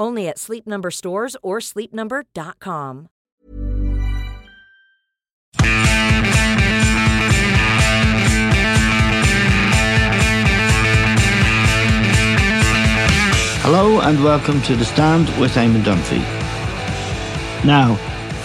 Only 0.00 0.28
at 0.28 0.38
Sleep 0.38 0.66
Number 0.66 0.90
stores 0.90 1.36
or 1.42 1.58
sleepnumber.com. 1.58 3.08
Hello 13.62 14.00
and 14.00 14.24
welcome 14.24 14.62
to 14.62 14.74
The 14.74 14.86
Stand 14.86 15.28
with 15.38 15.52
Eamon 15.52 15.82
Dunphy. 15.82 16.18
Now, 17.66 17.96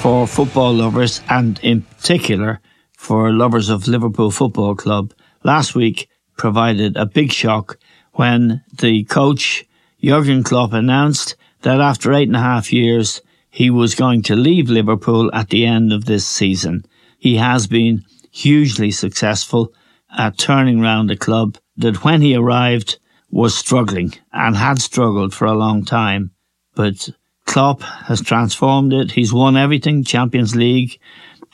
for 0.02 0.28
football 0.28 0.74
lovers 0.74 1.22
and 1.30 1.58
in 1.64 1.84
particular 1.84 2.60
for 2.98 3.32
lovers 3.32 3.70
of 3.70 3.88
Liverpool 3.88 4.30
Football 4.30 4.76
Club, 4.76 5.14
last 5.44 5.74
week 5.74 6.10
provided 6.36 6.98
a 6.98 7.06
big 7.06 7.32
shock 7.32 7.80
when 8.12 8.62
the 8.78 9.06
coach 9.06 9.66
Jurgen 10.04 10.44
Klopp 10.44 10.74
announced 10.74 11.38
that 11.66 11.82
after 11.82 12.14
eight 12.14 12.28
and 12.28 12.38
a 12.38 12.40
half 12.40 12.72
years, 12.72 13.22
he 13.50 13.72
was 13.72 13.96
going 13.96 14.22
to 14.22 14.36
leave 14.36 14.70
Liverpool 14.70 15.34
at 15.34 15.50
the 15.50 15.66
end 15.66 15.92
of 15.92 16.06
this 16.06 16.26
season. 16.28 16.86
He 17.18 17.38
has 17.38 17.66
been 17.66 18.04
hugely 18.30 18.92
successful 18.92 19.74
at 20.16 20.38
turning 20.38 20.80
around 20.80 21.10
a 21.10 21.18
club 21.18 21.58
that 21.76 22.04
when 22.04 22.22
he 22.22 22.36
arrived 22.36 23.00
was 23.32 23.58
struggling 23.58 24.14
and 24.32 24.56
had 24.56 24.80
struggled 24.80 25.34
for 25.34 25.46
a 25.46 25.58
long 25.58 25.84
time. 25.84 26.30
But 26.76 27.10
Klopp 27.48 27.82
has 27.82 28.22
transformed 28.22 28.94
it. 28.94 29.14
He's 29.14 29.34
won 29.34 29.58
everything, 29.58 30.04
Champions 30.04 30.56
League, 30.56 31.00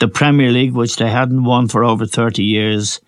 the 0.01 0.09
Premier 0.09 0.51
League, 0.51 0.73
which 0.73 0.97
they 0.97 1.09
hadn't 1.09 1.45
won 1.45 1.69
for 1.69 1.85
over 1.85 2.05
30 2.05 2.43
years. 2.43 2.99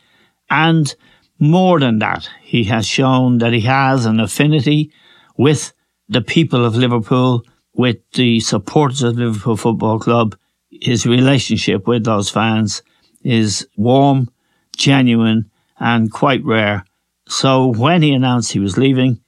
And 0.50 0.96
more 1.38 1.82
than 1.82 2.00
that, 2.00 2.30
he 2.42 2.64
has 2.66 2.88
shown 2.88 3.40
that 3.40 3.52
he 3.52 3.62
has 3.62 4.06
an 4.06 4.22
affinity 4.22 4.94
with 5.38 5.74
the 6.14 6.22
people 6.22 6.64
of 6.66 6.76
Liverpool, 6.76 7.44
with 7.74 7.98
the 8.12 8.40
supporters 8.40 9.02
of 9.02 9.18
Liverpool 9.18 9.58
Football 9.58 10.00
Club. 10.00 10.38
His 10.70 11.06
relationship 11.06 11.88
with 11.88 12.04
those 12.04 12.30
fans 12.30 12.82
is 13.24 13.68
warm, 13.76 14.30
genuine, 14.78 15.50
and 15.80 16.12
quite 16.12 16.44
rare. 16.46 16.86
So 17.28 17.68
when 17.68 18.02
he 18.02 18.14
announced 18.14 18.52
he 18.52 18.60
was 18.60 18.78
leaving, 18.78 19.22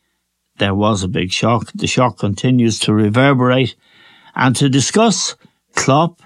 there 0.58 0.76
was 0.76 1.04
a 1.04 1.08
big 1.08 1.32
shock. 1.32 1.72
The 1.74 1.88
shock 1.88 2.18
continues 2.20 2.80
to 2.80 2.94
reverberate. 2.94 3.76
And 4.36 4.56
to 4.58 4.70
discuss 4.70 5.36
Klopp, 5.76 6.22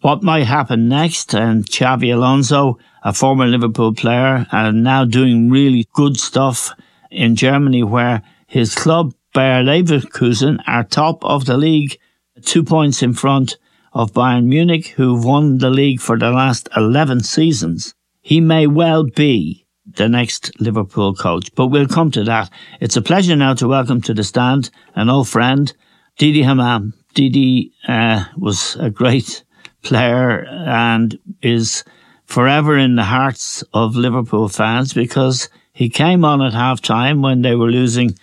what 0.00 0.22
might 0.22 0.44
happen 0.44 0.88
next, 0.88 1.34
and 1.34 1.64
Xabi 1.64 2.12
Alonso, 2.12 2.78
a 3.04 3.12
former 3.12 3.46
Liverpool 3.46 3.94
player, 3.94 4.46
and 4.50 4.82
now 4.82 5.04
doing 5.04 5.48
really 5.50 5.86
good 5.92 6.18
stuff 6.18 6.74
in 7.10 7.36
Germany, 7.36 7.82
where 7.84 8.22
his 8.46 8.74
club 8.74 9.14
Bayer 9.34 9.64
Leverkusen 9.64 10.62
are 10.66 10.84
top 10.84 11.24
of 11.24 11.46
the 11.46 11.56
league, 11.56 11.98
two 12.42 12.62
points 12.62 13.02
in 13.02 13.14
front 13.14 13.56
of 13.94 14.12
Bayern 14.12 14.44
Munich, 14.44 14.88
who've 14.88 15.24
won 15.24 15.56
the 15.56 15.70
league 15.70 16.00
for 16.00 16.18
the 16.18 16.30
last 16.30 16.68
11 16.76 17.20
seasons. 17.20 17.94
He 18.20 18.40
may 18.42 18.66
well 18.66 19.04
be 19.04 19.66
the 19.86 20.08
next 20.08 20.60
Liverpool 20.60 21.14
coach, 21.14 21.50
but 21.54 21.68
we'll 21.68 21.88
come 21.88 22.10
to 22.10 22.24
that. 22.24 22.50
It's 22.80 22.96
a 22.96 23.02
pleasure 23.02 23.34
now 23.34 23.54
to 23.54 23.68
welcome 23.68 24.02
to 24.02 24.14
the 24.14 24.22
stand 24.22 24.70
an 24.94 25.08
old 25.08 25.28
friend, 25.28 25.72
Didi 26.18 26.42
Hamann. 26.42 26.92
Didi 27.14 27.72
uh, 27.88 28.24
was 28.36 28.76
a 28.76 28.90
great 28.90 29.44
player 29.82 30.44
and 30.46 31.18
is 31.40 31.84
forever 32.26 32.76
in 32.76 32.96
the 32.96 33.04
hearts 33.04 33.64
of 33.72 33.96
Liverpool 33.96 34.48
fans 34.48 34.92
because 34.92 35.48
he 35.72 35.88
came 35.88 36.22
on 36.22 36.42
at 36.42 36.52
half 36.52 36.82
time 36.82 37.22
when 37.22 37.40
they 37.40 37.54
were 37.54 37.70
losing 37.70 38.14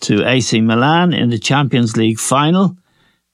to 0.00 0.26
AC 0.26 0.60
Milan 0.60 1.12
in 1.12 1.30
the 1.30 1.38
Champions 1.38 1.96
League 1.96 2.18
final 2.18 2.76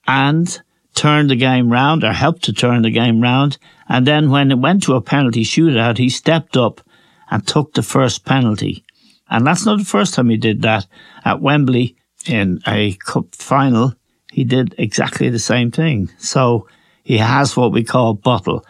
and 0.07 0.61
turned 0.93 1.29
the 1.29 1.35
game 1.35 1.71
round 1.71 2.03
or 2.03 2.13
helped 2.13 2.43
to 2.43 2.53
turn 2.53 2.81
the 2.81 2.91
game 2.91 3.21
round. 3.21 3.57
And 3.89 4.07
then 4.07 4.29
when 4.29 4.51
it 4.51 4.59
went 4.59 4.83
to 4.83 4.95
a 4.95 5.01
penalty 5.01 5.43
shootout, 5.43 5.97
he 5.97 6.09
stepped 6.09 6.55
up 6.55 6.81
and 7.29 7.45
took 7.45 7.73
the 7.73 7.83
first 7.83 8.25
penalty. 8.25 8.85
And 9.29 9.45
that's 9.45 9.65
not 9.65 9.79
the 9.79 9.85
first 9.85 10.13
time 10.13 10.29
he 10.29 10.37
did 10.37 10.61
that 10.61 10.85
at 11.25 11.41
Wembley 11.41 11.95
in 12.27 12.61
a 12.67 12.93
cup 13.05 13.33
final. 13.35 13.93
He 14.31 14.43
did 14.43 14.75
exactly 14.77 15.29
the 15.29 15.39
same 15.39 15.71
thing. 15.71 16.09
So 16.17 16.67
he 17.03 17.17
has 17.17 17.57
what 17.57 17.71
we 17.71 17.83
call 17.83 18.13
bottle. 18.13 18.65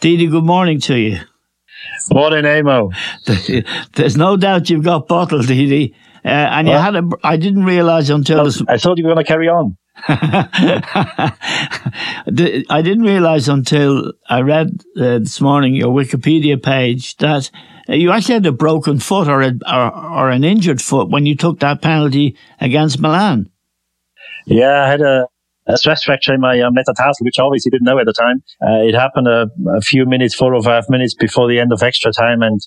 Didi, 0.00 0.26
good 0.26 0.44
morning 0.44 0.80
to 0.82 0.96
you. 0.96 1.18
Morning, 2.12 2.46
Amo. 2.46 2.90
There's 3.94 4.16
no 4.16 4.36
doubt 4.36 4.70
you've 4.70 4.84
got 4.84 5.08
bottle, 5.08 5.42
Didi. 5.42 5.94
Uh, 6.26 6.30
and 6.30 6.66
you 6.66 6.74
had 6.74 6.96
a, 6.96 7.08
I 7.22 7.36
didn't 7.36 7.64
realize 7.64 8.10
until 8.10 8.42
this. 8.44 8.60
I 8.66 8.78
thought 8.78 8.98
you 8.98 9.04
were 9.04 9.14
going 9.14 9.24
to 9.24 9.28
carry 9.28 9.48
on. 9.48 9.76
I 12.68 12.82
didn't 12.82 13.04
realize 13.04 13.48
until 13.48 14.12
I 14.28 14.40
read 14.40 14.82
uh, 14.96 15.20
this 15.20 15.40
morning 15.40 15.74
your 15.74 15.94
Wikipedia 15.94 16.60
page 16.60 17.16
that 17.18 17.50
you 17.88 18.10
actually 18.10 18.34
had 18.34 18.46
a 18.46 18.52
broken 18.52 18.98
foot 18.98 19.28
or, 19.28 19.40
a, 19.40 19.52
or, 19.72 19.94
or 19.94 20.30
an 20.30 20.42
injured 20.42 20.82
foot 20.82 21.08
when 21.10 21.26
you 21.26 21.36
took 21.36 21.60
that 21.60 21.80
penalty 21.80 22.36
against 22.60 23.00
Milan. 23.00 23.48
Yeah, 24.46 24.82
I 24.82 24.88
had 24.88 25.02
a 25.02 25.28
a 25.66 25.76
stress 25.76 26.02
fracture 26.02 26.34
in 26.34 26.40
my 26.40 26.60
uh, 26.60 26.70
metatarsal, 26.70 27.24
which 27.24 27.38
I 27.38 27.42
obviously 27.42 27.70
didn't 27.70 27.84
know 27.84 27.98
at 27.98 28.06
the 28.06 28.12
time. 28.12 28.42
Uh, 28.62 28.86
it 28.86 28.94
happened 28.94 29.26
a, 29.26 29.46
a, 29.76 29.80
few 29.80 30.06
minutes, 30.06 30.34
four 30.34 30.54
or 30.54 30.62
five 30.62 30.84
minutes 30.88 31.14
before 31.14 31.48
the 31.48 31.58
end 31.58 31.72
of 31.72 31.82
extra 31.82 32.12
time. 32.12 32.42
And 32.42 32.60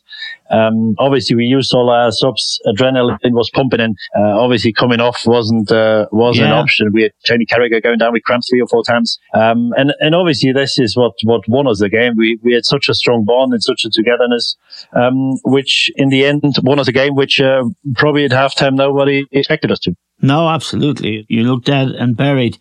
um, 0.51 0.95
obviously 0.97 1.35
we 1.35 1.45
used 1.45 1.73
all 1.73 1.89
our 1.89 2.11
subs. 2.11 2.59
Adrenaline 2.65 3.31
was 3.31 3.49
pumping 3.53 3.79
and 3.79 3.97
uh, 4.17 4.39
obviously 4.39 4.73
coming 4.73 4.99
off 4.99 5.21
wasn't 5.25 5.71
uh, 5.71 6.07
wasn't 6.11 6.47
yeah. 6.47 6.53
an 6.53 6.59
option. 6.59 6.91
We 6.91 7.03
had 7.03 7.11
Jamie 7.25 7.45
Carragher 7.45 7.81
going 7.81 7.97
down 7.97 8.13
with 8.13 8.23
cramps 8.23 8.49
three 8.49 8.61
or 8.61 8.67
four 8.67 8.83
times. 8.83 9.17
Um, 9.33 9.71
and, 9.77 9.93
and 9.99 10.15
obviously 10.15 10.51
this 10.51 10.79
is 10.79 10.97
what, 10.97 11.13
what 11.23 11.47
won 11.47 11.67
us 11.67 11.79
the 11.79 11.89
game. 11.89 12.15
We, 12.17 12.39
we 12.43 12.53
had 12.53 12.65
such 12.65 12.89
a 12.89 12.93
strong 12.93 13.23
bond 13.25 13.53
and 13.53 13.63
such 13.63 13.85
a 13.85 13.89
togetherness, 13.89 14.57
um, 14.93 15.37
which 15.45 15.91
in 15.95 16.09
the 16.09 16.25
end 16.25 16.43
won 16.63 16.79
us 16.79 16.87
a 16.87 16.91
game, 16.91 17.15
which 17.15 17.39
uh, 17.39 17.63
probably 17.95 18.25
at 18.25 18.31
halftime 18.31 18.75
nobody 18.75 19.25
expected 19.31 19.71
us 19.71 19.79
to. 19.79 19.95
No, 20.21 20.49
absolutely. 20.49 21.25
You 21.29 21.43
look 21.43 21.63
dead 21.63 21.89
and 21.89 22.15
buried. 22.15 22.57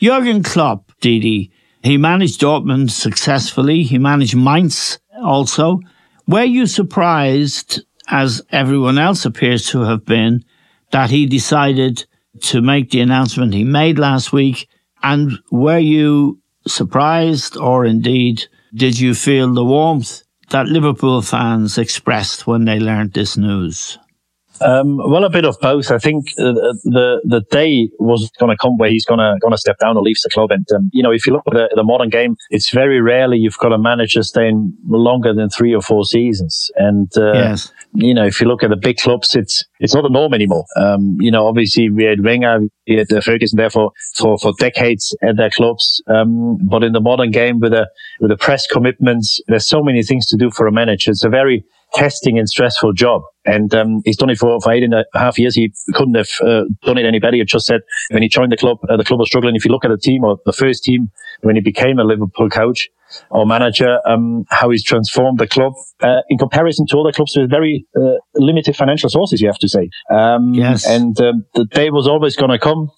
Jurgen 0.00 0.42
Klopp, 0.42 0.92
Didi, 1.00 1.50
he 1.82 1.96
managed 1.96 2.40
Dortmund 2.40 2.90
successfully. 2.90 3.82
He 3.84 3.98
managed 3.98 4.36
Mainz 4.36 4.98
also. 5.22 5.80
Were 6.26 6.44
you 6.44 6.66
surprised, 6.66 7.82
as 8.08 8.42
everyone 8.50 8.98
else 8.98 9.24
appears 9.24 9.66
to 9.70 9.82
have 9.82 10.04
been, 10.04 10.44
that 10.90 11.10
he 11.10 11.26
decided 11.26 12.04
to 12.40 12.60
make 12.60 12.90
the 12.90 13.00
announcement 13.00 13.54
he 13.54 13.64
made 13.64 13.98
last 13.98 14.32
week? 14.32 14.68
And 15.02 15.38
were 15.50 15.78
you 15.78 16.40
surprised, 16.66 17.56
or 17.56 17.84
indeed, 17.84 18.44
did 18.74 18.98
you 18.98 19.14
feel 19.14 19.52
the 19.54 19.64
warmth 19.64 20.22
that 20.50 20.66
Liverpool 20.66 21.22
fans 21.22 21.78
expressed 21.78 22.46
when 22.46 22.64
they 22.64 22.78
learned 22.78 23.12
this 23.12 23.36
news? 23.36 23.98
Um, 24.60 24.96
well, 24.98 25.24
a 25.24 25.30
bit 25.30 25.44
of 25.44 25.58
both. 25.60 25.90
I 25.90 25.98
think 25.98 26.26
uh, 26.38 26.52
the 26.84 27.20
the 27.24 27.42
day 27.50 27.90
was 27.98 28.30
going 28.38 28.50
to 28.50 28.56
come 28.56 28.76
where 28.76 28.90
he's 28.90 29.04
going 29.04 29.18
to 29.18 29.36
going 29.40 29.52
to 29.52 29.58
step 29.58 29.78
down 29.78 29.96
or 29.96 30.02
leave 30.02 30.16
the 30.22 30.30
club. 30.30 30.50
And 30.50 30.66
um, 30.74 30.90
you 30.92 31.02
know, 31.02 31.12
if 31.12 31.26
you 31.26 31.32
look 31.32 31.44
at 31.46 31.54
the, 31.54 31.70
the, 31.74 31.84
modern 31.84 32.08
game, 32.08 32.36
it's 32.50 32.70
very 32.70 33.00
rarely 33.00 33.38
you've 33.38 33.58
got 33.58 33.72
a 33.72 33.78
manager 33.78 34.22
staying 34.22 34.74
longer 34.86 35.32
than 35.34 35.48
three 35.48 35.74
or 35.74 35.82
four 35.82 36.04
seasons. 36.04 36.70
And 36.76 37.10
uh, 37.16 37.32
yes. 37.32 37.72
you 37.94 38.14
know, 38.14 38.26
if 38.26 38.40
you 38.40 38.46
look 38.46 38.62
at 38.62 38.70
the 38.70 38.76
big 38.76 38.98
clubs, 38.98 39.34
it's 39.34 39.64
it's 39.80 39.94
not 39.94 40.02
the 40.02 40.10
norm 40.10 40.34
anymore. 40.34 40.64
Um, 40.76 41.16
you 41.20 41.30
know, 41.30 41.46
obviously 41.46 41.90
we 41.90 42.04
had 42.04 42.24
Wenger, 42.24 42.60
we 42.86 42.96
had 42.96 43.12
uh, 43.12 43.20
Ferguson 43.20 43.56
there 43.56 43.70
for, 43.70 43.92
for, 44.16 44.38
for 44.38 44.52
decades 44.58 45.16
at 45.22 45.36
their 45.36 45.50
clubs. 45.50 46.02
Um, 46.08 46.58
but 46.68 46.82
in 46.82 46.92
the 46.92 47.00
modern 47.00 47.30
game 47.30 47.60
with 47.60 47.72
the 47.72 47.88
with 48.20 48.30
the 48.30 48.36
press 48.36 48.66
commitments, 48.66 49.40
there's 49.48 49.66
so 49.66 49.82
many 49.82 50.02
things 50.02 50.26
to 50.28 50.36
do 50.36 50.50
for 50.50 50.66
a 50.66 50.72
manager. 50.72 51.10
It's 51.10 51.24
a 51.24 51.28
very 51.28 51.64
testing 51.94 52.38
and 52.38 52.48
stressful 52.48 52.92
job. 52.92 53.22
And 53.44 53.74
um, 53.74 54.02
he's 54.04 54.16
done 54.16 54.30
it 54.30 54.38
for, 54.38 54.60
for 54.60 54.72
eight 54.72 54.82
and 54.82 54.94
a 54.94 55.04
half 55.14 55.38
years. 55.38 55.54
He 55.54 55.72
couldn't 55.94 56.14
have 56.14 56.28
uh, 56.42 56.64
done 56.82 56.98
it 56.98 57.06
any 57.06 57.18
better. 57.18 57.36
He 57.36 57.44
just 57.44 57.66
said 57.66 57.80
when 58.10 58.22
he 58.22 58.28
joined 58.28 58.52
the 58.52 58.56
club, 58.56 58.78
uh, 58.88 58.96
the 58.96 59.04
club 59.04 59.20
was 59.20 59.28
struggling. 59.28 59.56
If 59.56 59.64
you 59.64 59.70
look 59.70 59.84
at 59.84 59.90
the 59.90 59.98
team 59.98 60.24
or 60.24 60.38
the 60.44 60.52
first 60.52 60.84
team 60.84 61.10
when 61.40 61.56
he 61.56 61.62
became 61.62 61.98
a 61.98 62.04
Liverpool 62.04 62.50
coach 62.50 62.88
or 63.30 63.46
manager, 63.46 64.00
um, 64.06 64.44
how 64.50 64.68
he's 64.70 64.84
transformed 64.84 65.38
the 65.38 65.46
club 65.46 65.72
uh, 66.02 66.20
in 66.28 66.36
comparison 66.36 66.86
to 66.88 66.98
other 66.98 67.12
clubs 67.12 67.34
with 67.36 67.48
very 67.48 67.86
uh, 67.96 68.14
limited 68.34 68.76
financial 68.76 69.08
sources, 69.08 69.40
you 69.40 69.48
have 69.48 69.58
to 69.58 69.68
say. 69.68 69.88
Um, 70.10 70.52
yes. 70.52 70.86
And 70.86 71.18
um, 71.20 71.46
the 71.54 71.64
day 71.64 71.90
was 71.90 72.06
always 72.06 72.36
going 72.36 72.50
to 72.50 72.58
come. 72.58 72.90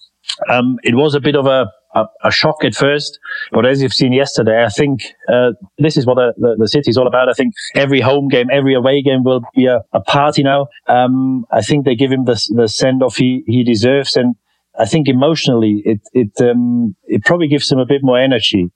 Um, 0.49 0.77
it 0.83 0.95
was 0.95 1.15
a 1.15 1.19
bit 1.19 1.35
of 1.35 1.45
a 1.45 1.67
a, 1.93 2.05
a, 2.23 2.31
shock 2.31 2.63
at 2.63 2.75
first, 2.75 3.19
but 3.51 3.65
as 3.65 3.81
you've 3.81 3.93
seen 3.93 4.13
yesterday, 4.13 4.63
I 4.63 4.69
think 4.69 5.01
uh, 5.27 5.51
this 5.77 5.97
is 5.97 6.05
what 6.05 6.15
the, 6.15 6.33
the, 6.37 6.55
the 6.59 6.67
city 6.67 6.89
is 6.89 6.97
all 6.97 7.07
about. 7.07 7.29
I 7.29 7.33
think 7.33 7.53
every 7.75 8.01
home 8.01 8.27
game, 8.27 8.47
every 8.51 8.73
away 8.73 9.01
game 9.01 9.23
will 9.23 9.41
be 9.55 9.65
a, 9.65 9.81
a 9.93 10.01
party 10.01 10.43
now. 10.43 10.67
Um, 10.87 11.45
I 11.51 11.61
think 11.61 11.85
they 11.85 11.95
give 11.95 12.11
him 12.11 12.25
the, 12.25 12.39
the 12.55 12.67
send 12.67 13.03
off 13.03 13.17
he, 13.17 13.43
he 13.47 13.63
deserves, 13.63 14.15
and 14.15 14.35
I 14.79 14.85
think 14.85 15.07
emotionally, 15.07 15.81
it 15.85 16.01
it 16.13 16.31
um, 16.41 16.95
it 17.05 17.23
probably 17.25 17.47
gives 17.47 17.71
him 17.71 17.79
a 17.79 17.85
bit 17.85 18.01
more 18.03 18.19
energy. 18.19 18.71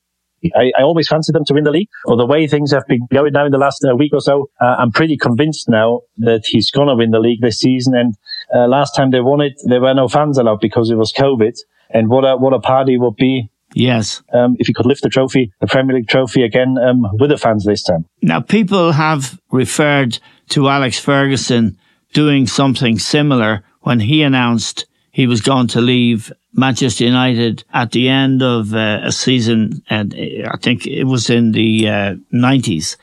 I, 0.54 0.72
I, 0.78 0.84
always 0.84 1.08
fancied 1.08 1.34
them 1.34 1.46
to 1.46 1.54
win 1.54 1.64
the 1.64 1.72
league. 1.72 1.88
Or 2.06 2.18
the 2.18 2.26
way 2.26 2.46
things 2.46 2.72
have 2.72 2.86
been 2.88 3.08
going 3.12 3.34
now 3.34 3.46
in 3.46 3.52
the 3.52 3.58
last 3.58 3.84
uh, 3.84 3.96
week 3.96 4.14
or 4.14 4.22
so, 4.22 4.50
uh, 4.62 4.76
I'm 4.78 4.92
pretty 4.92 5.18
convinced 5.18 5.70
now 5.70 6.02
that 6.18 6.44
he's 6.46 6.70
going 6.70 6.88
to 6.88 6.96
win 6.96 7.12
the 7.12 7.20
league 7.20 7.42
this 7.42 7.60
season. 7.60 7.96
And 7.96 8.14
uh, 8.54 8.68
last 8.68 8.96
time 8.96 9.12
they 9.12 9.22
won 9.22 9.42
it, 9.42 9.54
there 9.66 9.82
were 9.82 9.94
no 9.94 10.08
fans 10.08 10.38
allowed 10.38 10.60
because 10.60 10.92
it 10.92 10.96
was 10.96 11.12
COVID. 11.14 11.56
And 11.90 12.10
what 12.10 12.24
a 12.24 12.38
what 12.38 12.54
a 12.54 12.60
party 12.60 12.98
would 12.98 13.16
be. 13.16 13.50
Yes. 13.74 14.24
Um, 14.34 14.56
if 14.60 14.70
you 14.70 14.74
could 14.74 14.86
lift 14.86 15.04
the 15.04 15.10
trophy, 15.10 15.52
the 15.60 15.68
Premier 15.68 15.98
League 15.98 16.08
trophy 16.08 16.44
again 16.44 16.78
um, 16.78 17.08
with 17.20 17.30
the 17.30 17.38
fans 17.38 17.66
this 17.66 17.84
time. 17.84 18.06
Now, 18.22 18.40
people 18.40 18.94
have 18.94 19.38
referred 19.52 20.18
to 20.50 20.70
Alex 20.70 20.98
Ferguson 20.98 21.78
doing 22.14 22.48
something 22.48 22.98
similar 22.98 23.64
when 23.82 24.00
he 24.00 24.22
announced 24.22 24.86
he 25.12 25.28
was 25.28 25.42
going 25.42 25.68
to 25.68 25.82
leave 25.82 26.32
Manchester 26.54 27.04
United 27.04 27.66
at 27.74 27.92
the 27.92 28.08
end 28.08 28.42
of 28.42 28.74
uh, 28.74 29.02
a 29.04 29.12
season, 29.12 29.84
and 29.90 30.14
I 30.14 30.58
think 30.58 30.88
it 30.88 31.04
was 31.04 31.30
in 31.30 31.52
the 31.52 31.88
uh, 31.88 32.16
90s. 32.34 32.96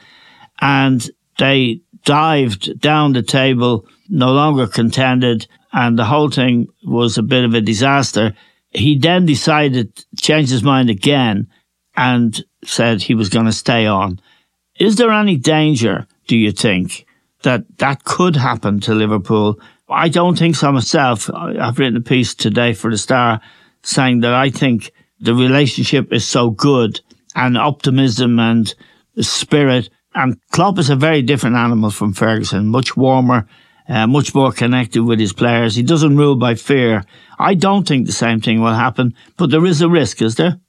And 0.60 1.08
they 1.38 1.80
dived 2.04 2.80
down 2.80 3.12
the 3.12 3.22
table, 3.22 3.86
no 4.08 4.32
longer 4.32 4.66
contended, 4.66 5.46
and 5.72 5.98
the 5.98 6.04
whole 6.04 6.30
thing 6.30 6.68
was 6.84 7.18
a 7.18 7.22
bit 7.22 7.44
of 7.44 7.54
a 7.54 7.60
disaster. 7.60 8.34
He 8.72 8.98
then 8.98 9.26
decided, 9.26 10.04
changed 10.16 10.50
his 10.50 10.62
mind 10.62 10.90
again 10.90 11.48
and 11.96 12.42
said 12.64 13.02
he 13.02 13.14
was 13.14 13.28
going 13.28 13.46
to 13.46 13.52
stay 13.52 13.86
on. 13.86 14.20
Is 14.78 14.96
there 14.96 15.10
any 15.10 15.36
danger, 15.36 16.06
do 16.26 16.36
you 16.36 16.52
think, 16.52 17.06
that 17.42 17.64
that 17.78 18.04
could 18.04 18.36
happen 18.36 18.80
to 18.80 18.94
Liverpool? 18.94 19.60
I 19.88 20.08
don't 20.08 20.38
think 20.38 20.56
so 20.56 20.72
myself. 20.72 21.28
I've 21.34 21.78
written 21.78 21.96
a 21.96 22.00
piece 22.00 22.34
today 22.34 22.72
for 22.72 22.90
the 22.90 22.96
Star 22.96 23.40
saying 23.82 24.20
that 24.20 24.32
I 24.32 24.48
think 24.48 24.92
the 25.20 25.34
relationship 25.34 26.12
is 26.12 26.26
so 26.26 26.50
good 26.50 27.00
and 27.34 27.58
optimism 27.58 28.38
and 28.38 28.74
spirit. 29.20 29.90
And 30.14 30.38
Klopp 30.50 30.78
is 30.78 30.90
a 30.90 30.96
very 30.96 31.22
different 31.22 31.56
animal 31.56 31.90
from 31.90 32.12
Ferguson, 32.12 32.66
much 32.66 32.96
warmer, 32.96 33.46
uh, 33.88 34.06
much 34.06 34.34
more 34.34 34.52
connected 34.52 35.04
with 35.04 35.18
his 35.18 35.32
players. 35.32 35.74
He 35.74 35.82
doesn't 35.82 36.16
rule 36.16 36.36
by 36.36 36.54
fear. 36.54 37.04
I 37.38 37.54
don't 37.54 37.86
think 37.86 38.06
the 38.06 38.12
same 38.12 38.40
thing 38.40 38.60
will 38.60 38.74
happen, 38.74 39.14
but 39.36 39.50
there 39.50 39.66
is 39.66 39.80
a 39.80 39.88
risk, 39.88 40.22
is 40.22 40.36
there? 40.36 40.60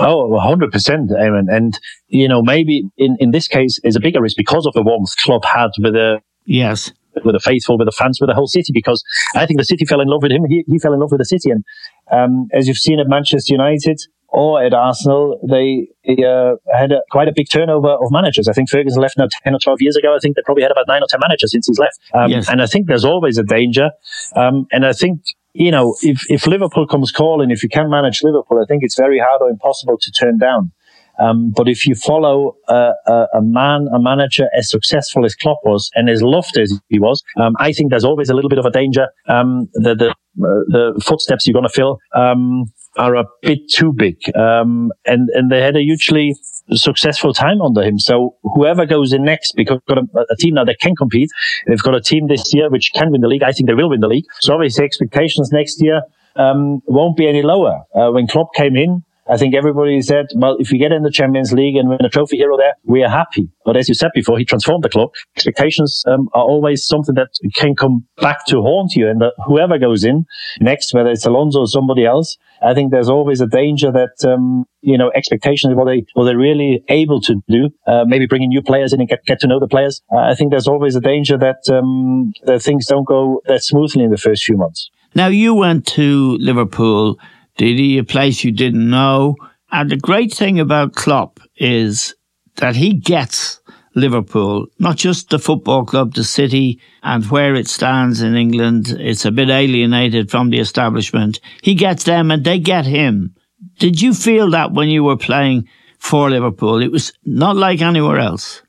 Oh, 0.00 0.30
100%, 0.30 0.70
Eamon. 1.10 1.46
And, 1.48 1.78
you 2.08 2.28
know, 2.28 2.42
maybe 2.42 2.84
in, 2.96 3.16
in 3.18 3.30
this 3.32 3.48
case 3.48 3.80
is 3.82 3.96
a 3.96 4.00
bigger 4.00 4.20
risk 4.20 4.36
because 4.36 4.66
of 4.66 4.72
the 4.72 4.82
warmth 4.82 5.14
Klopp 5.24 5.44
had 5.44 5.70
with 5.78 5.94
the, 5.94 6.20
yes, 6.46 6.92
with 7.24 7.34
the 7.34 7.40
faithful, 7.40 7.78
with 7.78 7.86
the 7.86 7.92
fans, 7.96 8.18
with 8.20 8.28
the 8.28 8.34
whole 8.34 8.46
city, 8.46 8.72
because 8.72 9.02
I 9.34 9.46
think 9.46 9.58
the 9.58 9.64
city 9.64 9.84
fell 9.84 10.00
in 10.00 10.08
love 10.08 10.22
with 10.22 10.32
him. 10.32 10.44
He, 10.48 10.64
he 10.66 10.78
fell 10.78 10.92
in 10.92 11.00
love 11.00 11.10
with 11.10 11.20
the 11.20 11.24
city. 11.24 11.50
And, 11.50 11.64
um, 12.10 12.48
as 12.52 12.68
you've 12.68 12.76
seen 12.76 13.00
at 13.00 13.08
Manchester 13.08 13.52
United, 13.52 14.00
or 14.34 14.60
at 14.60 14.74
Arsenal, 14.74 15.38
they 15.48 15.86
uh, 16.24 16.56
had 16.76 16.90
a, 16.90 17.02
quite 17.12 17.28
a 17.28 17.32
big 17.32 17.46
turnover 17.48 17.90
of 17.90 18.10
managers. 18.10 18.48
I 18.48 18.52
think 18.52 18.68
Ferguson 18.68 19.00
left 19.00 19.16
now 19.16 19.28
10 19.44 19.54
or 19.54 19.60
12 19.60 19.80
years 19.80 19.96
ago. 19.96 20.12
I 20.12 20.18
think 20.18 20.34
they 20.34 20.42
probably 20.44 20.64
had 20.64 20.72
about 20.72 20.88
nine 20.88 21.02
or 21.02 21.06
10 21.08 21.20
managers 21.22 21.52
since 21.52 21.68
he's 21.68 21.78
left. 21.78 22.00
Um, 22.12 22.30
yes. 22.32 22.50
And 22.50 22.60
I 22.60 22.66
think 22.66 22.88
there's 22.88 23.04
always 23.04 23.38
a 23.38 23.44
danger. 23.44 23.92
Um, 24.34 24.66
and 24.72 24.84
I 24.84 24.92
think, 24.92 25.20
you 25.52 25.70
know, 25.70 25.94
if, 26.02 26.28
if 26.28 26.48
Liverpool 26.48 26.84
comes 26.84 27.12
calling, 27.12 27.52
if 27.52 27.62
you 27.62 27.68
can 27.68 27.88
manage 27.88 28.24
Liverpool, 28.24 28.60
I 28.60 28.66
think 28.66 28.82
it's 28.82 28.96
very 28.96 29.20
hard 29.20 29.40
or 29.40 29.48
impossible 29.48 29.98
to 30.00 30.10
turn 30.10 30.38
down. 30.38 30.72
Um, 31.20 31.52
but 31.54 31.68
if 31.68 31.86
you 31.86 31.94
follow 31.94 32.56
a, 32.68 32.90
a, 33.06 33.26
a, 33.34 33.40
man, 33.40 33.86
a 33.94 34.00
manager 34.00 34.48
as 34.58 34.68
successful 34.68 35.24
as 35.24 35.36
Klopp 35.36 35.58
was 35.62 35.92
and 35.94 36.10
as 36.10 36.22
loved 36.22 36.58
as 36.58 36.76
he 36.88 36.98
was, 36.98 37.22
um, 37.40 37.54
I 37.60 37.72
think 37.72 37.90
there's 37.90 38.04
always 38.04 38.30
a 38.30 38.34
little 38.34 38.50
bit 38.50 38.58
of 38.58 38.66
a 38.66 38.72
danger. 38.72 39.06
Um, 39.28 39.68
the, 39.74 39.94
the, 39.94 40.08
uh, 40.10 40.64
the 40.66 41.02
footsteps 41.06 41.46
you're 41.46 41.52
going 41.52 41.68
to 41.68 41.72
fill, 41.72 42.00
um, 42.16 42.64
are 42.96 43.14
a 43.16 43.24
bit 43.42 43.58
too 43.70 43.92
big. 43.92 44.16
Um, 44.36 44.92
and, 45.04 45.28
and 45.34 45.50
they 45.50 45.60
had 45.60 45.76
a 45.76 45.80
hugely 45.80 46.34
successful 46.72 47.34
time 47.34 47.60
under 47.60 47.82
him. 47.82 47.98
So 47.98 48.36
whoever 48.42 48.86
goes 48.86 49.12
in 49.12 49.24
next, 49.24 49.54
because 49.56 49.80
got 49.86 49.98
a, 49.98 50.06
a, 50.30 50.36
team 50.36 50.54
now 50.54 50.64
that 50.64 50.78
can 50.80 50.96
compete, 50.96 51.30
they've 51.66 51.82
got 51.82 51.94
a 51.94 52.00
team 52.00 52.28
this 52.28 52.54
year 52.54 52.70
which 52.70 52.92
can 52.94 53.10
win 53.10 53.20
the 53.20 53.28
league. 53.28 53.42
I 53.42 53.52
think 53.52 53.68
they 53.68 53.74
will 53.74 53.90
win 53.90 54.00
the 54.00 54.08
league. 54.08 54.24
So 54.40 54.54
obviously 54.54 54.84
expectations 54.84 55.50
next 55.52 55.82
year, 55.82 56.02
um, 56.36 56.82
won't 56.86 57.16
be 57.16 57.28
any 57.28 57.42
lower. 57.42 57.82
Uh, 57.94 58.10
when 58.10 58.26
Klopp 58.26 58.54
came 58.54 58.76
in, 58.76 59.04
I 59.28 59.38
think 59.38 59.54
everybody 59.54 60.00
said, 60.02 60.26
well, 60.34 60.56
if 60.58 60.70
we 60.70 60.78
get 60.78 60.92
in 60.92 61.02
the 61.02 61.10
Champions 61.10 61.52
League 61.52 61.76
and 61.76 61.88
win 61.88 61.98
a 62.04 62.10
trophy 62.10 62.36
here 62.36 62.52
or 62.52 62.58
there, 62.58 62.74
we 62.84 63.02
are 63.02 63.08
happy. 63.08 63.48
But 63.64 63.76
as 63.76 63.88
you 63.88 63.94
said 63.94 64.10
before, 64.14 64.38
he 64.38 64.44
transformed 64.44 64.84
the 64.84 64.90
club. 64.90 65.10
Expectations 65.34 66.04
um, 66.06 66.28
are 66.34 66.42
always 66.42 66.86
something 66.86 67.14
that 67.14 67.28
can 67.54 67.74
come 67.74 68.06
back 68.20 68.44
to 68.46 68.60
haunt 68.60 68.94
you. 68.94 69.08
And 69.08 69.22
whoever 69.46 69.78
goes 69.78 70.04
in 70.04 70.26
next, 70.60 70.92
whether 70.92 71.08
it's 71.08 71.24
Alonso 71.24 71.60
or 71.60 71.66
somebody 71.66 72.04
else, 72.04 72.36
I 72.62 72.74
think 72.74 72.90
there's 72.90 73.08
always 73.08 73.40
a 73.40 73.46
danger 73.46 73.90
that, 73.92 74.28
um, 74.30 74.66
you 74.82 74.98
know, 74.98 75.10
expectations, 75.14 75.74
what 75.74 75.86
they, 75.86 76.04
what 76.12 76.24
they're 76.24 76.36
really 76.36 76.84
able 76.88 77.20
to 77.22 77.36
do, 77.48 77.70
uh, 77.86 78.04
maybe 78.06 78.26
bringing 78.26 78.50
new 78.50 78.62
players 78.62 78.92
in 78.92 79.00
and 79.00 79.08
get, 79.08 79.24
get 79.24 79.40
to 79.40 79.46
know 79.46 79.58
the 79.58 79.68
players. 79.68 80.02
Uh, 80.12 80.18
I 80.18 80.34
think 80.34 80.50
there's 80.50 80.68
always 80.68 80.96
a 80.96 81.00
danger 81.00 81.38
that, 81.38 81.68
um, 81.72 82.32
that 82.44 82.62
things 82.62 82.86
don't 82.86 83.06
go 83.06 83.40
that 83.46 83.62
smoothly 83.62 84.04
in 84.04 84.10
the 84.10 84.18
first 84.18 84.44
few 84.44 84.56
months. 84.56 84.90
Now 85.14 85.28
you 85.28 85.54
went 85.54 85.86
to 85.88 86.36
Liverpool 86.40 87.18
Didi 87.56 87.98
a 87.98 88.04
place 88.04 88.44
you 88.44 88.52
didn't 88.52 88.88
know? 88.88 89.36
And 89.70 89.90
the 89.90 89.96
great 89.96 90.32
thing 90.32 90.60
about 90.60 90.94
Klopp 90.94 91.40
is 91.56 92.14
that 92.56 92.76
he 92.76 92.94
gets 92.94 93.60
Liverpool, 93.94 94.66
not 94.78 94.96
just 94.96 95.30
the 95.30 95.38
football 95.38 95.84
club, 95.84 96.14
the 96.14 96.24
city 96.24 96.80
and 97.02 97.24
where 97.26 97.54
it 97.54 97.68
stands 97.68 98.20
in 98.22 98.34
England. 98.34 98.88
It's 98.98 99.24
a 99.24 99.30
bit 99.30 99.50
alienated 99.50 100.30
from 100.30 100.50
the 100.50 100.58
establishment. 100.58 101.40
He 101.62 101.74
gets 101.74 102.04
them 102.04 102.30
and 102.30 102.44
they 102.44 102.58
get 102.58 102.86
him. 102.86 103.34
Did 103.78 104.00
you 104.02 104.14
feel 104.14 104.50
that 104.50 104.72
when 104.72 104.88
you 104.88 105.04
were 105.04 105.16
playing 105.16 105.68
for 105.98 106.30
Liverpool? 106.30 106.82
It 106.82 106.92
was 106.92 107.12
not 107.24 107.56
like 107.56 107.80
anywhere 107.80 108.18
else. 108.18 108.62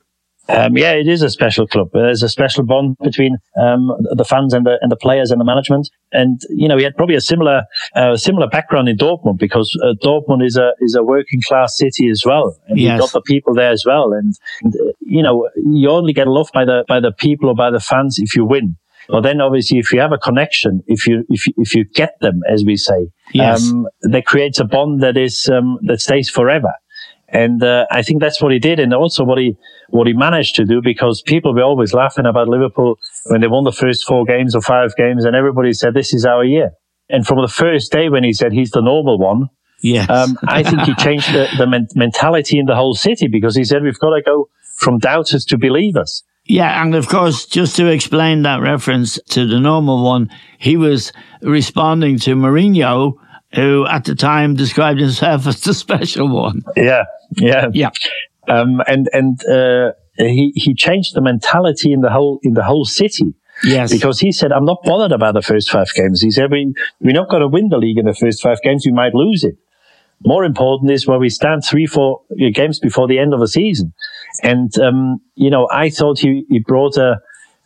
Um, 0.48 0.78
yeah, 0.78 0.92
it 0.92 1.08
is 1.08 1.22
a 1.22 1.30
special 1.30 1.66
club. 1.66 1.90
There's 1.94 2.22
a 2.22 2.30
special 2.30 2.64
bond 2.64 2.98
between 3.04 3.38
um, 3.60 3.92
the 4.12 4.26
fans 4.26 4.54
and 4.54 4.66
the 4.66 4.78
and 4.82 4.92
the 4.92 4.96
players 4.96 5.32
and 5.32 5.42
the 5.42 5.46
management. 5.46 5.90
And 6.12 6.40
you 6.50 6.68
know, 6.68 6.78
he 6.78 6.84
had 6.84 6.96
probably 6.96 7.16
a 7.16 7.22
similar 7.22 7.64
uh, 7.96 8.16
similar 8.16 8.48
background 8.48 8.88
in 8.88 8.98
Dortmund 8.98 9.40
because 9.40 9.76
uh, 9.84 9.94
Dortmund 10.04 10.46
is 10.46 10.58
a 10.58 10.74
is 10.82 10.96
a 10.96 11.04
working 11.04 11.42
class 11.48 11.78
city 11.78 12.10
as 12.10 12.22
well, 12.26 12.58
and 12.68 12.80
yes. 12.80 12.92
you've 12.92 13.00
got 13.00 13.12
the 13.12 13.22
people 13.22 13.54
there 13.56 13.72
as 13.72 13.84
well. 13.86 14.14
And, 14.14 14.36
and 14.62 14.76
uh, 14.76 14.92
you 15.02 15.24
know, 15.24 15.50
you 15.56 15.90
only 15.90 16.14
get 16.14 16.28
loved 16.28 16.54
by 16.54 16.66
the 16.66 16.86
by 16.88 17.00
the 17.00 17.12
people 17.12 17.50
or 17.50 17.56
by 17.56 17.72
the 17.72 17.80
fans 17.80 18.20
if 18.20 18.36
you 18.36 18.46
win. 18.46 18.78
Well, 19.10 19.22
then 19.22 19.40
obviously, 19.42 19.78
if 19.78 19.92
you 19.94 20.00
have 20.00 20.12
a 20.12 20.18
connection, 20.18 20.84
if 20.88 21.08
you 21.08 21.24
if 21.30 21.48
you, 21.48 21.54
if 21.58 21.76
you 21.76 21.86
get 21.86 22.20
them, 22.22 22.42
as 22.50 22.64
we 22.66 22.76
say, 22.76 23.08
yes. 23.34 23.70
um, 23.70 23.88
that 24.02 24.26
creates 24.26 24.60
a 24.60 24.66
bond 24.66 25.02
that 25.02 25.18
is 25.18 25.50
um, 25.50 25.80
that 25.84 26.02
stays 26.02 26.30
forever. 26.30 26.74
And 27.36 27.62
uh, 27.62 27.86
I 27.92 28.02
think 28.02 28.22
that's 28.22 28.42
what 28.42 28.54
he 28.54 28.60
did, 28.60 28.80
and 28.80 28.94
also 28.94 29.26
what 29.26 29.38
he 29.38 29.58
what 29.90 30.08
he 30.08 30.14
managed 30.14 30.56
to 30.56 30.66
do, 30.66 30.82
because 30.82 31.22
people 31.22 31.54
were 31.54 31.64
always 31.64 31.94
laughing 31.94 32.26
about 32.26 32.48
Liverpool 32.48 32.98
when 33.26 33.42
they 33.42 33.48
won 33.48 33.66
the 33.66 33.74
first 33.84 34.06
four 34.06 34.24
games 34.24 34.56
or 34.56 34.62
five 34.62 34.96
games, 34.96 35.26
and 35.26 35.36
everybody 35.36 35.74
said 35.74 35.94
this 35.94 36.14
is 36.14 36.26
our 36.26 36.46
year. 36.46 36.72
And 37.10 37.28
from 37.28 37.42
the 37.42 37.52
first 37.64 37.92
day 37.92 38.08
when 38.10 38.24
he 38.24 38.32
said 38.32 38.54
he's 38.54 38.72
the 38.72 38.82
normal 38.82 39.20
one, 39.20 39.50
yes. 39.84 40.10
Um, 40.10 40.38
I 40.48 40.64
think 40.64 40.82
he 40.84 40.96
changed 40.96 41.34
the, 41.34 41.48
the 41.58 41.68
men- 41.68 41.90
mentality 41.94 42.58
in 42.58 42.68
the 42.68 42.76
whole 42.76 42.96
city 42.96 43.28
because 43.28 43.56
he 43.56 43.66
said 43.66 43.84
we've 43.84 44.00
got 44.00 44.16
to 44.16 44.22
go 44.22 44.50
from 44.78 44.98
doubters 44.98 45.44
to 45.46 45.58
believers. 45.58 46.24
Yeah, 46.48 46.82
and 46.82 46.96
of 46.96 47.08
course, 47.08 47.46
just 47.46 47.76
to 47.78 47.88
explain 47.88 48.44
that 48.44 48.62
reference 48.62 49.20
to 49.32 49.48
the 49.48 49.60
normal 49.60 50.04
one, 50.04 50.30
he 50.60 50.78
was 50.78 51.12
responding 51.42 52.20
to 52.20 52.36
Mourinho, 52.36 53.16
who 53.56 53.86
at 53.88 54.06
the 54.06 54.16
time 54.16 54.56
described 54.56 55.00
himself 55.00 55.48
as 55.48 55.62
the 55.62 55.74
special 55.74 56.28
one. 56.30 56.64
Yeah, 56.76 57.04
yeah, 57.38 57.68
yeah. 57.74 57.90
Um, 58.48 58.82
and 58.88 59.10
and 59.14 59.40
uh, 59.48 59.92
he, 60.18 60.54
he 60.56 60.74
changed 60.74 61.16
the 61.16 61.22
mentality 61.22 61.92
in 61.92 62.02
the 62.02 62.10
whole, 62.10 62.40
in 62.44 62.54
the 62.54 62.64
whole 62.64 62.86
city. 62.86 63.34
Yes. 63.64 63.92
Because 63.92 64.20
he 64.20 64.32
said, 64.32 64.52
I'm 64.52 64.66
not 64.66 64.80
bothered 64.84 65.12
about 65.12 65.34
the 65.34 65.42
first 65.42 65.70
five 65.70 65.88
games. 65.96 66.22
He 66.22 66.32
said, 66.32 66.52
we, 66.52 66.74
we're 67.00 67.14
not 67.14 67.30
going 67.30 67.42
to 67.42 67.48
win 67.48 67.70
the 67.70 67.78
league 67.78 67.98
in 67.98 68.06
the 68.06 68.14
first 68.14 68.42
five 68.42 68.62
games. 68.62 68.86
We 68.86 68.92
might 68.92 69.14
lose 69.14 69.44
it. 69.44 69.56
More 70.26 70.44
important 70.44 70.92
is 70.92 71.08
where 71.08 71.20
we 71.20 71.30
stand 71.30 71.64
three, 71.64 71.86
four 71.86 72.22
games 72.54 72.80
before 72.80 73.08
the 73.08 73.20
end 73.20 73.34
of 73.34 73.40
the 73.40 73.48
season. 73.48 73.94
And, 74.44 74.78
um, 74.80 75.22
you 75.36 75.50
know, 75.50 75.68
I 75.72 75.90
thought 75.90 76.20
he, 76.20 76.46
he 76.50 76.60
brought 76.60 76.98
a, 76.98 77.20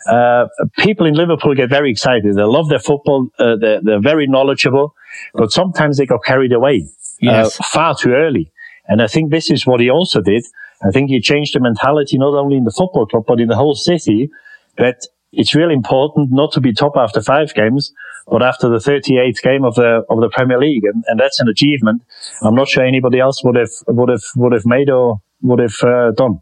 uh, 0.09 0.47
people 0.77 1.05
in 1.05 1.13
Liverpool 1.13 1.53
get 1.55 1.69
very 1.69 1.91
excited. 1.91 2.35
They 2.35 2.43
love 2.43 2.69
their 2.69 2.79
football. 2.79 3.27
Uh, 3.37 3.55
they're, 3.59 3.81
they're, 3.83 4.01
very 4.01 4.27
knowledgeable, 4.27 4.95
but 5.33 5.51
sometimes 5.51 5.97
they 5.97 6.05
got 6.05 6.23
carried 6.23 6.53
away 6.53 6.87
uh, 7.27 7.49
far 7.49 7.95
too 7.95 8.11
early. 8.11 8.51
And 8.87 9.01
I 9.01 9.07
think 9.07 9.31
this 9.31 9.51
is 9.51 9.65
what 9.67 9.79
he 9.79 9.89
also 9.89 10.21
did. 10.21 10.43
I 10.83 10.91
think 10.91 11.09
he 11.09 11.19
changed 11.19 11.55
the 11.55 11.59
mentality 11.59 12.17
not 12.17 12.33
only 12.33 12.57
in 12.57 12.63
the 12.63 12.71
football 12.71 13.05
club, 13.05 13.25
but 13.27 13.39
in 13.39 13.47
the 13.47 13.55
whole 13.55 13.75
city 13.75 14.29
that 14.77 15.05
it's 15.31 15.53
really 15.53 15.73
important 15.73 16.31
not 16.31 16.51
to 16.53 16.61
be 16.61 16.73
top 16.73 16.93
after 16.97 17.21
five 17.21 17.53
games, 17.53 17.93
but 18.27 18.41
after 18.41 18.69
the 18.69 18.77
38th 18.77 19.41
game 19.41 19.63
of 19.63 19.75
the 19.75 20.03
of 20.09 20.19
the 20.21 20.29
Premier 20.29 20.57
League, 20.59 20.85
and, 20.85 21.03
and 21.07 21.19
that's 21.19 21.39
an 21.39 21.47
achievement. 21.47 22.03
I'm 22.41 22.55
not 22.55 22.67
sure 22.67 22.83
anybody 22.83 23.19
else 23.19 23.43
would 23.43 23.55
have 23.55 23.71
would 23.87 24.09
have 24.09 24.23
would 24.35 24.53
have 24.53 24.65
made 24.65 24.89
or 24.89 25.21
would 25.41 25.59
have 25.59 25.75
uh, 25.83 26.11
done. 26.11 26.41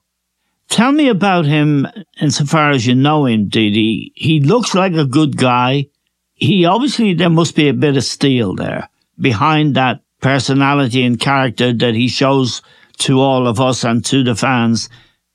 Tell 0.70 0.92
me 0.92 1.08
about 1.08 1.46
him 1.46 1.88
insofar 2.20 2.72
as 2.72 2.86
you 2.86 2.94
know 2.94 3.26
him, 3.26 3.48
Didi. 3.48 4.12
He 4.16 4.42
looks 4.42 4.76
like 4.76 4.94
a 4.94 5.06
good 5.06 5.38
guy. 5.38 5.88
He 6.38 6.65
obviously 6.65 7.13
there 7.13 7.29
must 7.29 7.56
be 7.56 7.67
a 7.67 7.74
bit 7.74 7.98
of 7.98 8.03
steel 8.03 8.56
there 8.56 8.89
behind 9.20 9.75
that 9.75 10.01
personality 10.22 11.03
and 11.03 11.20
character 11.20 11.74
that 11.74 11.96
he 11.96 12.08
shows 12.08 12.62
to 13.00 13.20
all 13.20 13.48
of 13.48 13.60
us 13.60 13.84
and 13.84 14.06
to 14.06 14.24
the 14.24 14.36
fans. 14.36 14.89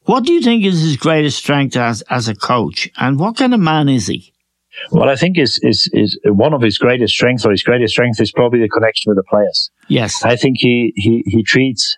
What 0.05 0.25
do 0.25 0.33
you 0.33 0.41
think 0.41 0.65
is 0.65 0.81
his 0.81 0.97
greatest 0.97 1.39
strength 1.39 1.77
as, 1.77 2.03
as 2.03 2.29
a 2.29 2.35
coach? 2.35 2.89
And 2.97 3.19
what 3.19 3.37
kind 3.37 3.55
of 3.55 3.61
man 3.61 3.89
is 3.89 4.07
he? 4.07 4.33
Well, 4.91 5.09
I 5.09 5.17
think 5.17 5.39
is, 5.39 5.61
is, 5.63 5.91
is 5.93 6.19
one 6.25 6.55
of 6.55 6.63
his 6.63 6.79
greatest 6.79 7.15
strengths 7.15 7.45
or 7.45 7.51
his 7.51 7.63
greatest 7.63 7.93
strength 7.93 8.21
is 8.21 8.33
probably 8.33 8.61
the 8.61 8.69
connection 8.69 9.11
with 9.11 9.17
the 9.17 9.29
players. 9.29 9.71
Yes. 9.89 10.25
I 10.25 10.37
think 10.37 10.57
he, 10.59 10.93
he, 10.97 11.23
he 11.27 11.43
treats, 11.43 11.97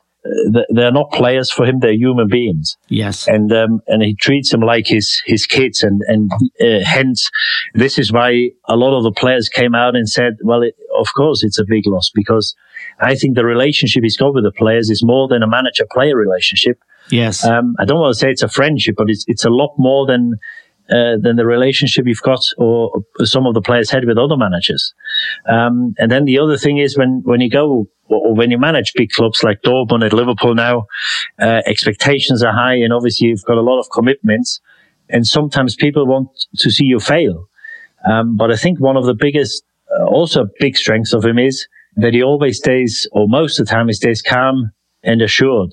they're 0.70 0.92
not 0.92 1.12
players 1.12 1.50
for 1.50 1.66
him, 1.66 1.80
they're 1.80 1.92
human 1.92 2.28
beings. 2.28 2.76
Yes. 2.88 3.28
And, 3.28 3.52
um, 3.52 3.80
and 3.86 4.02
he 4.02 4.14
treats 4.14 4.50
them 4.50 4.60
like 4.60 4.86
his, 4.86 5.22
his 5.26 5.46
kids. 5.46 5.82
And, 5.82 6.00
and, 6.06 6.30
uh, 6.60 6.84
hence, 6.84 7.30
this 7.74 7.98
is 7.98 8.12
why 8.12 8.50
a 8.68 8.76
lot 8.76 8.96
of 8.96 9.04
the 9.04 9.12
players 9.12 9.48
came 9.48 9.74
out 9.74 9.96
and 9.96 10.08
said, 10.08 10.34
well, 10.42 10.62
it, 10.62 10.74
of 10.98 11.08
course, 11.16 11.44
it's 11.44 11.58
a 11.58 11.64
big 11.68 11.86
loss 11.86 12.10
because 12.14 12.54
I 13.00 13.14
think 13.14 13.36
the 13.36 13.44
relationship 13.44 14.02
he's 14.02 14.16
got 14.16 14.34
with 14.34 14.44
the 14.44 14.52
players 14.52 14.88
is 14.88 15.02
more 15.04 15.28
than 15.28 15.42
a 15.42 15.48
manager 15.48 15.86
player 15.92 16.16
relationship. 16.16 16.78
Yes. 17.10 17.44
Um, 17.44 17.74
I 17.78 17.84
don't 17.84 18.00
want 18.00 18.14
to 18.14 18.18
say 18.18 18.30
it's 18.30 18.42
a 18.42 18.48
friendship, 18.48 18.94
but 18.96 19.10
it's, 19.10 19.24
it's 19.28 19.44
a 19.44 19.50
lot 19.50 19.74
more 19.76 20.06
than, 20.06 20.34
uh, 20.90 21.16
than 21.20 21.36
the 21.36 21.46
relationship 21.46 22.06
you've 22.06 22.22
got 22.22 22.40
or 22.56 23.02
some 23.24 23.46
of 23.46 23.54
the 23.54 23.60
players 23.60 23.90
had 23.90 24.06
with 24.06 24.16
other 24.16 24.36
managers. 24.36 24.94
Um, 25.48 25.94
and 25.98 26.10
then 26.10 26.24
the 26.24 26.38
other 26.38 26.56
thing 26.56 26.78
is 26.78 26.96
when, 26.96 27.20
when 27.24 27.40
you 27.40 27.50
go 27.50 27.88
or 28.08 28.34
when 28.34 28.50
you 28.50 28.58
manage 28.58 28.92
big 28.94 29.10
clubs 29.10 29.42
like 29.42 29.62
Dortmund 29.62 30.04
at 30.04 30.12
Liverpool 30.12 30.54
now, 30.54 30.86
uh, 31.40 31.62
expectations 31.66 32.42
are 32.42 32.52
high 32.52 32.74
and 32.74 32.92
obviously 32.92 33.28
you've 33.28 33.44
got 33.44 33.56
a 33.56 33.62
lot 33.62 33.80
of 33.80 33.90
commitments 33.90 34.60
and 35.08 35.26
sometimes 35.26 35.76
people 35.76 36.06
want 36.06 36.28
to 36.56 36.70
see 36.70 36.84
you 36.84 37.00
fail. 37.00 37.48
Um, 38.08 38.36
but 38.36 38.50
I 38.50 38.56
think 38.56 38.80
one 38.80 38.96
of 38.96 39.06
the 39.06 39.14
biggest, 39.14 39.64
uh, 39.98 40.04
also 40.04 40.46
big 40.58 40.76
strengths 40.76 41.12
of 41.12 41.24
him 41.24 41.38
is 41.38 41.66
that 41.96 42.12
he 42.12 42.22
always 42.22 42.58
stays, 42.58 43.08
or 43.12 43.28
most 43.28 43.58
of 43.58 43.66
the 43.66 43.72
time 43.72 43.86
he 43.86 43.92
stays 43.94 44.20
calm 44.20 44.72
and 45.02 45.22
assured. 45.22 45.70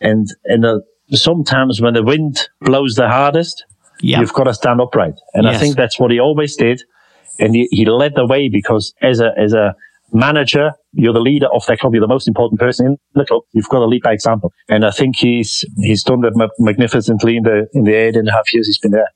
And, 0.00 0.28
and 0.44 0.64
uh, 0.64 0.80
sometimes 1.10 1.80
when 1.80 1.94
the 1.94 2.02
wind 2.02 2.48
blows 2.60 2.94
the 2.94 3.08
hardest, 3.08 3.64
yeah. 4.00 4.20
you've 4.20 4.32
got 4.32 4.44
to 4.44 4.54
stand 4.54 4.80
upright. 4.80 5.14
And 5.34 5.44
yes. 5.44 5.56
I 5.56 5.58
think 5.58 5.76
that's 5.76 5.98
what 5.98 6.10
he 6.10 6.20
always 6.20 6.56
did. 6.56 6.82
And 7.38 7.54
he, 7.54 7.68
he 7.70 7.84
led 7.86 8.14
the 8.14 8.26
way 8.26 8.48
because 8.48 8.94
as 9.00 9.20
a, 9.20 9.30
as 9.38 9.52
a 9.52 9.74
manager, 10.12 10.72
you're 10.92 11.12
the 11.12 11.20
leader 11.20 11.46
of 11.52 11.64
that 11.66 11.78
club. 11.78 11.94
You're 11.94 12.02
the 12.02 12.08
most 12.08 12.28
important 12.28 12.60
person 12.60 12.86
in 12.86 12.98
the 13.14 13.24
club. 13.24 13.42
You've 13.52 13.68
got 13.68 13.80
to 13.80 13.86
lead 13.86 14.02
by 14.02 14.12
example. 14.12 14.52
And 14.68 14.84
I 14.84 14.90
think 14.90 15.16
he's, 15.16 15.64
he's 15.78 16.02
done 16.02 16.20
that 16.22 16.50
magnificently 16.58 17.36
in 17.36 17.42
the, 17.44 17.66
in 17.72 17.84
the 17.84 17.94
eight 17.94 18.16
and 18.16 18.28
a 18.28 18.32
half 18.32 18.52
years 18.52 18.66
he's 18.66 18.78
been 18.78 18.92
there. 18.92 19.08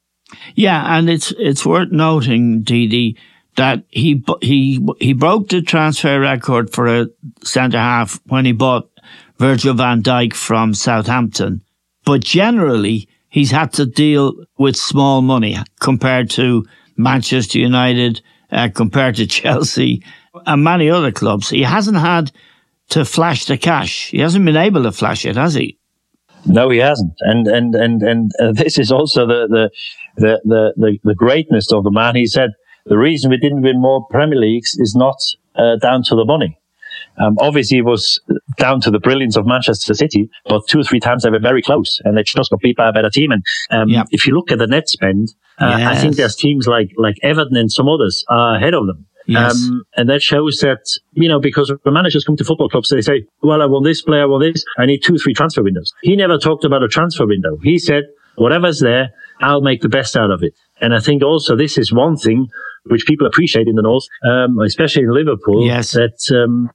Yeah. 0.55 0.97
And 0.97 1.09
it's, 1.09 1.33
it's 1.38 1.65
worth 1.65 1.93
noting, 1.93 2.62
Didi, 2.62 3.17
that 3.57 3.85
he, 3.88 4.25
he, 4.43 4.87
he 4.99 5.12
broke 5.12 5.49
the 5.49 5.62
transfer 5.62 6.21
record 6.21 6.73
for 6.73 6.87
a 6.87 7.07
centre 7.45 7.79
half 7.79 8.21
when 8.26 8.45
he 8.45 8.53
bought 8.53 8.91
Virgil 9.38 9.75
van 9.75 10.03
Dijk 10.03 10.35
from 10.35 10.75
Southampton. 10.75 11.62
But 12.05 12.23
generally, 12.23 13.09
he's 13.29 13.50
had 13.50 13.73
to 13.75 13.87
deal 13.87 14.35
with 14.59 14.76
small 14.76 15.23
money 15.23 15.57
compared 15.81 16.31
to 16.31 16.65
Manchester 16.97 17.59
United, 17.59 18.23
uh, 18.50 18.69
compared 18.73 19.17
to 19.17 19.26
Chelsea 19.38 20.03
and 20.47 20.64
many 20.64 20.90
other 20.90 21.12
clubs. 21.12 21.50
He 21.50 21.62
hasn't 21.62 21.99
had 21.99 22.33
to 22.90 23.05
flash 23.05 23.47
the 23.47 23.57
cash. 23.57 24.11
He 24.11 24.21
hasn't 24.21 24.45
been 24.45 24.57
able 24.57 24.83
to 24.85 24.93
flash 24.93 25.25
it, 25.25 25.37
has 25.37 25.55
he? 25.55 25.78
No, 26.47 26.71
he 26.71 26.78
hasn't. 26.78 27.14
And 27.21 27.47
and 27.47 27.75
and 27.75 28.02
and 28.02 28.31
uh, 28.40 28.52
this 28.55 28.78
is 28.78 28.93
also 28.93 29.26
the, 29.26 29.47
the 29.49 29.71
the 30.16 30.40
the 30.45 30.73
the 30.76 30.99
the 31.02 31.14
greatness 31.14 31.73
of 31.73 31.85
the 31.85 31.90
man. 31.90 32.16
He 32.16 32.26
said 32.26 32.50
the 32.85 32.99
reason 32.99 33.31
we 33.31 33.38
didn't 33.38 33.62
win 33.62 33.81
more 33.81 34.07
Premier 34.11 34.38
Leagues 34.38 34.76
is 34.78 34.95
not 34.95 35.16
uh, 35.57 35.76
down 35.76 36.02
to 36.05 36.14
the 36.14 36.25
money. 36.25 36.59
Um, 37.19 37.37
obviously, 37.40 37.78
it 37.78 37.85
was 37.85 38.21
down 38.59 38.81
to 38.83 38.90
the 38.90 38.99
brilliance 38.99 39.37
of 39.37 39.47
Manchester 39.47 39.95
City, 39.95 40.31
but 40.47 40.66
two 40.69 40.81
or 40.81 40.85
three 40.85 41.00
times 41.00 41.23
they 41.23 41.31
were 41.31 41.38
very 41.38 41.62
close, 41.62 42.00
and 42.05 42.16
they 42.16 42.23
just 42.23 42.50
got 42.50 42.61
beat 42.61 42.76
by 42.76 42.88
a 42.88 42.93
better 42.93 43.11
team. 43.11 43.33
And 43.33 43.43
um, 43.71 43.88
yep. 43.88 44.07
if 44.11 44.26
you 44.26 44.35
look 44.35 44.52
at 44.52 44.59
the 44.59 44.66
net 44.66 44.88
spend, 44.88 45.35
uh, 45.59 45.76
yes. 45.78 45.88
I 45.88 46.00
think 46.00 46.16
there's 46.16 46.37
teams 46.37 46.66
like 46.66 46.93
like 46.97 47.16
Everton 47.23 47.57
and 47.57 47.73
some 47.73 47.88
others 47.88 48.25
are 48.28 48.57
ahead 48.57 48.75
of 48.75 48.87
them. 48.87 49.07
Yes. 49.26 49.54
Um, 49.54 49.85
and 49.97 50.09
that 50.09 50.23
shows 50.23 50.59
that, 50.61 50.80
you 51.12 51.28
know, 51.28 51.40
because 51.40 51.73
when 51.83 51.95
managers 51.95 52.25
come 52.25 52.37
to 52.37 52.45
football 52.45 52.68
clubs, 52.68 52.90
they 52.90 53.00
say, 53.00 53.25
well, 53.42 53.61
I 53.61 53.66
want 53.66 53.85
this 53.85 54.02
player, 54.02 54.23
I 54.23 54.26
want 54.26 54.42
this. 54.42 54.64
I 54.78 54.87
need 54.87 55.00
two, 55.04 55.18
three 55.18 55.35
transfer 55.35 55.62
windows. 55.62 55.92
He 56.02 56.16
never 56.16 56.38
talked 56.38 56.64
about 56.64 56.83
a 56.83 56.88
transfer 56.88 57.26
window. 57.26 57.59
He 57.62 57.78
said, 57.78 58.04
whatever's 58.37 58.80
there, 58.80 59.11
I'll 59.40 59.62
make 59.62 59.83
the 59.83 59.88
best 59.88 60.16
out 60.16 60.30
of 60.30 60.42
it. 60.42 60.54
And 60.80 60.95
I 60.95 61.00
think 61.00 61.23
also 61.23 61.56
this 61.56 61.76
is 61.76 61.92
one 61.92 62.16
thing 62.16 62.49
which 62.85 63.04
people 63.06 63.26
appreciate 63.26 63.66
in 63.66 63.75
the 63.75 63.83
North, 63.83 64.04
um, 64.25 64.61
especially 64.61 65.02
in 65.02 65.12
Liverpool, 65.12 65.66
yes. 65.66 65.92
that, 65.92 66.18
um, 66.33 66.71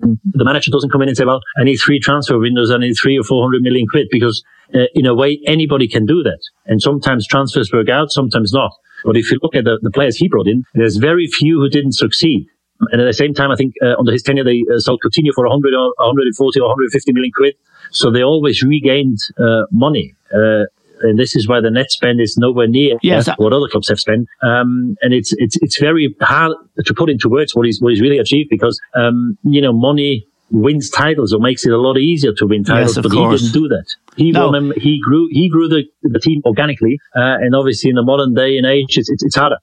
the 0.00 0.44
manager 0.44 0.70
doesn't 0.70 0.90
come 0.90 1.02
in 1.02 1.08
and 1.08 1.16
say, 1.16 1.24
well, 1.24 1.40
I 1.58 1.64
need 1.64 1.78
three 1.78 1.98
transfer 1.98 2.38
windows, 2.38 2.70
I 2.70 2.78
need 2.78 2.94
three 2.94 3.18
or 3.18 3.24
400 3.24 3.62
million 3.62 3.86
quid 3.88 4.06
because 4.10 4.44
uh, 4.74 4.84
in 4.94 5.06
a 5.06 5.14
way, 5.14 5.40
anybody 5.46 5.88
can 5.88 6.06
do 6.06 6.22
that. 6.22 6.38
And 6.66 6.80
sometimes 6.80 7.26
transfers 7.26 7.72
work 7.72 7.88
out, 7.88 8.10
sometimes 8.10 8.52
not. 8.52 8.72
But 9.04 9.16
if 9.16 9.30
you 9.30 9.38
look 9.42 9.54
at 9.54 9.64
the, 9.64 9.78
the 9.82 9.90
players 9.90 10.16
he 10.16 10.28
brought 10.28 10.48
in, 10.48 10.64
there's 10.74 10.96
very 10.96 11.26
few 11.26 11.60
who 11.60 11.68
didn't 11.68 11.92
succeed. 11.92 12.48
And 12.92 13.00
at 13.00 13.04
the 13.04 13.12
same 13.12 13.34
time, 13.34 13.50
I 13.50 13.56
think 13.56 13.74
uh, 13.82 13.96
under 13.98 14.12
his 14.12 14.22
tenure, 14.22 14.44
they 14.44 14.64
uh, 14.72 14.78
sold 14.78 15.00
Coutinho 15.04 15.32
for 15.34 15.44
100 15.44 15.74
or 15.74 15.94
140 15.98 16.60
or 16.60 16.68
150 16.68 17.12
million 17.12 17.32
quid. 17.34 17.54
So 17.90 18.10
they 18.10 18.22
always 18.22 18.62
regained 18.62 19.18
uh, 19.38 19.62
money. 19.72 20.14
Uh, 20.32 20.64
and 21.00 21.18
this 21.18 21.36
is 21.36 21.48
why 21.48 21.60
the 21.60 21.70
net 21.70 21.90
spend 21.90 22.20
is 22.20 22.36
nowhere 22.36 22.66
near 22.66 22.96
yes. 23.02 23.28
what 23.36 23.52
other 23.52 23.68
clubs 23.68 23.88
have 23.88 24.00
spent. 24.00 24.28
Um, 24.42 24.96
and 25.00 25.14
it's 25.14 25.32
it's 25.38 25.56
it's 25.62 25.78
very 25.78 26.14
hard 26.20 26.52
to 26.84 26.94
put 26.94 27.08
into 27.08 27.28
words 27.28 27.54
what 27.54 27.66
he's 27.66 27.80
what 27.80 27.90
he's 27.90 28.00
really 28.00 28.18
achieved 28.18 28.50
because 28.50 28.80
um, 28.94 29.38
you 29.44 29.60
know 29.60 29.72
money 29.72 30.26
wins 30.50 30.90
titles 30.90 31.32
or 31.32 31.40
makes 31.40 31.66
it 31.66 31.72
a 31.72 31.78
lot 31.78 31.98
easier 31.98 32.32
to 32.32 32.46
win 32.46 32.64
titles, 32.64 32.96
yes, 32.96 33.02
but 33.02 33.12
course. 33.12 33.40
he 33.40 33.46
didn't 33.46 33.60
do 33.60 33.68
that. 33.68 33.86
He 34.16 34.32
no. 34.32 34.48
won 34.48 34.68
them. 34.68 34.72
He 34.76 35.00
grew. 35.00 35.28
He 35.30 35.48
grew 35.48 35.68
the, 35.68 35.84
the 36.02 36.20
team 36.20 36.42
organically, 36.44 36.98
uh, 37.14 37.20
and 37.40 37.54
obviously 37.54 37.90
in 37.90 37.96
the 37.96 38.02
modern 38.02 38.34
day 38.34 38.56
and 38.56 38.66
age, 38.66 38.96
it's, 38.96 39.10
it's, 39.10 39.22
it's 39.22 39.36
harder. 39.36 39.58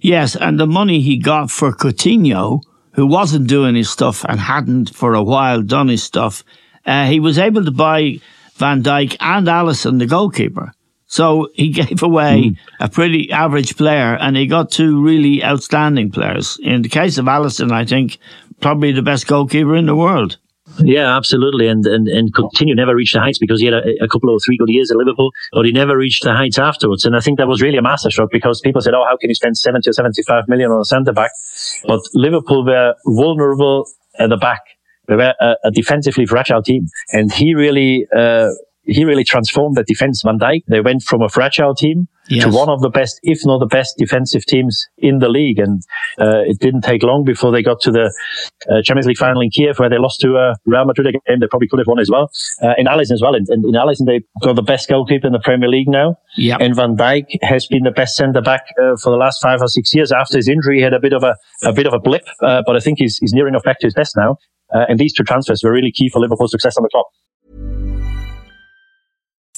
Yes, 0.00 0.36
and 0.36 0.58
the 0.58 0.66
money 0.66 1.00
he 1.00 1.18
got 1.18 1.50
for 1.50 1.72
Coutinho, 1.72 2.62
who 2.92 3.06
wasn't 3.06 3.48
doing 3.48 3.74
his 3.74 3.90
stuff 3.90 4.24
and 4.28 4.40
hadn't 4.40 4.94
for 4.94 5.14
a 5.14 5.22
while 5.22 5.62
done 5.62 5.88
his 5.88 6.02
stuff, 6.02 6.44
uh, 6.86 7.06
he 7.06 7.20
was 7.20 7.38
able 7.38 7.64
to 7.64 7.70
buy 7.70 8.20
Van 8.54 8.82
Dijk 8.82 9.16
and 9.20 9.46
Alisson, 9.46 9.98
the 9.98 10.06
goalkeeper. 10.06 10.72
So 11.06 11.48
he 11.54 11.68
gave 11.82 12.02
away 12.02 12.42
mm. 12.42 12.56
a 12.78 12.88
pretty 12.88 13.30
average 13.32 13.76
player 13.76 14.16
and 14.16 14.36
he 14.36 14.46
got 14.46 14.70
two 14.70 15.02
really 15.02 15.44
outstanding 15.44 16.10
players. 16.10 16.58
In 16.62 16.82
the 16.82 16.88
case 16.88 17.18
of 17.18 17.26
Alisson, 17.26 17.72
I 17.72 17.84
think 17.84 18.18
probably 18.60 18.92
the 18.92 19.02
best 19.02 19.26
goalkeeper 19.26 19.76
in 19.76 19.86
the 19.86 19.96
world. 19.96 20.38
Yeah, 20.78 21.16
absolutely. 21.16 21.66
And, 21.66 21.84
and, 21.86 22.08
and 22.08 22.32
Coutinho 22.32 22.76
never 22.76 22.94
reached 22.94 23.14
the 23.14 23.20
heights 23.20 23.38
because 23.38 23.60
he 23.60 23.66
had 23.66 23.74
a, 23.74 24.04
a, 24.04 24.08
couple 24.08 24.34
of 24.34 24.40
three 24.44 24.56
good 24.56 24.68
years 24.68 24.90
at 24.90 24.96
Liverpool, 24.96 25.32
but 25.52 25.66
he 25.66 25.72
never 25.72 25.96
reached 25.96 26.22
the 26.22 26.32
heights 26.32 26.58
afterwards. 26.58 27.04
And 27.04 27.16
I 27.16 27.20
think 27.20 27.38
that 27.38 27.48
was 27.48 27.60
really 27.60 27.76
a 27.76 27.82
masterstroke 27.82 28.30
because 28.30 28.60
people 28.60 28.80
said, 28.80 28.94
Oh, 28.94 29.04
how 29.08 29.16
can 29.16 29.30
you 29.30 29.34
spend 29.34 29.56
70 29.56 29.88
or 29.88 29.92
75 29.92 30.44
million 30.48 30.70
on 30.70 30.80
a 30.80 30.84
centre 30.84 31.12
back? 31.12 31.32
But 31.86 32.00
Liverpool 32.14 32.64
were 32.64 32.94
vulnerable 33.04 33.86
at 34.18 34.30
the 34.30 34.36
back. 34.36 34.60
They 35.08 35.16
were 35.16 35.34
a, 35.40 35.56
a 35.64 35.70
defensively 35.70 36.26
fragile 36.26 36.62
team. 36.62 36.86
And 37.12 37.32
he 37.32 37.54
really, 37.54 38.06
uh, 38.16 38.50
he 38.90 39.04
really 39.04 39.24
transformed 39.24 39.76
the 39.76 39.84
defense. 39.84 40.22
Van 40.24 40.38
Dijk, 40.38 40.62
they 40.68 40.80
went 40.80 41.02
from 41.02 41.22
a 41.22 41.28
fragile 41.28 41.74
team 41.74 42.08
yes. 42.28 42.44
to 42.44 42.50
one 42.50 42.68
of 42.68 42.80
the 42.80 42.88
best, 42.88 43.20
if 43.22 43.38
not 43.44 43.58
the 43.60 43.66
best 43.66 43.94
defensive 43.98 44.44
teams 44.44 44.84
in 44.98 45.20
the 45.20 45.28
league. 45.28 45.60
And 45.60 45.82
uh, 46.18 46.42
it 46.44 46.58
didn't 46.58 46.82
take 46.82 47.02
long 47.04 47.24
before 47.24 47.52
they 47.52 47.62
got 47.62 47.80
to 47.82 47.92
the 47.92 48.12
uh, 48.68 48.82
Champions 48.82 49.06
League 49.06 49.16
final 49.16 49.40
in 49.42 49.50
Kiev, 49.50 49.78
where 49.78 49.88
they 49.88 49.98
lost 49.98 50.20
to 50.20 50.36
uh, 50.36 50.54
Real 50.66 50.84
Madrid 50.84 51.06
again. 51.06 51.38
They 51.40 51.46
probably 51.46 51.68
could 51.68 51.78
have 51.78 51.86
won 51.86 52.00
as 52.00 52.10
well. 52.10 52.30
Uh, 52.62 52.74
in 52.78 52.86
Alisson 52.86 53.12
as 53.12 53.22
well. 53.22 53.34
And, 53.36 53.46
and 53.48 53.64
in 53.64 53.74
Alisson, 53.74 54.06
they 54.06 54.22
got 54.42 54.56
the 54.56 54.62
best 54.62 54.88
goalkeeper 54.88 55.26
in 55.26 55.32
the 55.32 55.40
Premier 55.40 55.68
League 55.68 55.88
now. 55.88 56.16
Yep. 56.36 56.60
And 56.60 56.74
Van 56.74 56.96
Dijk 56.96 57.26
has 57.42 57.66
been 57.66 57.84
the 57.84 57.92
best 57.92 58.16
centre 58.16 58.42
back 58.42 58.62
uh, 58.82 58.96
for 59.00 59.10
the 59.10 59.18
last 59.18 59.40
five 59.40 59.62
or 59.62 59.68
six 59.68 59.94
years. 59.94 60.10
After 60.10 60.36
his 60.36 60.48
injury, 60.48 60.78
he 60.78 60.82
had 60.82 60.94
a 60.94 61.00
bit 61.00 61.12
of 61.12 61.22
a, 61.22 61.36
a 61.64 61.72
bit 61.72 61.86
of 61.86 61.94
a 61.94 62.00
blip, 62.00 62.24
uh, 62.42 62.62
but 62.66 62.74
I 62.74 62.80
think 62.80 62.98
he's, 62.98 63.18
he's 63.18 63.32
near 63.32 63.46
enough 63.46 63.62
back 63.62 63.78
to 63.80 63.86
his 63.86 63.94
best 63.94 64.16
now. 64.16 64.36
and 64.72 64.98
these 64.98 65.12
two 65.12 65.24
transfers 65.24 65.62
were 65.62 65.72
really 65.72 65.92
key 65.92 66.08
for 66.08 66.20
Liverpool's 66.20 66.50
success 66.50 66.76
on 66.76 66.82
the 66.82 66.88
club. 66.88 67.06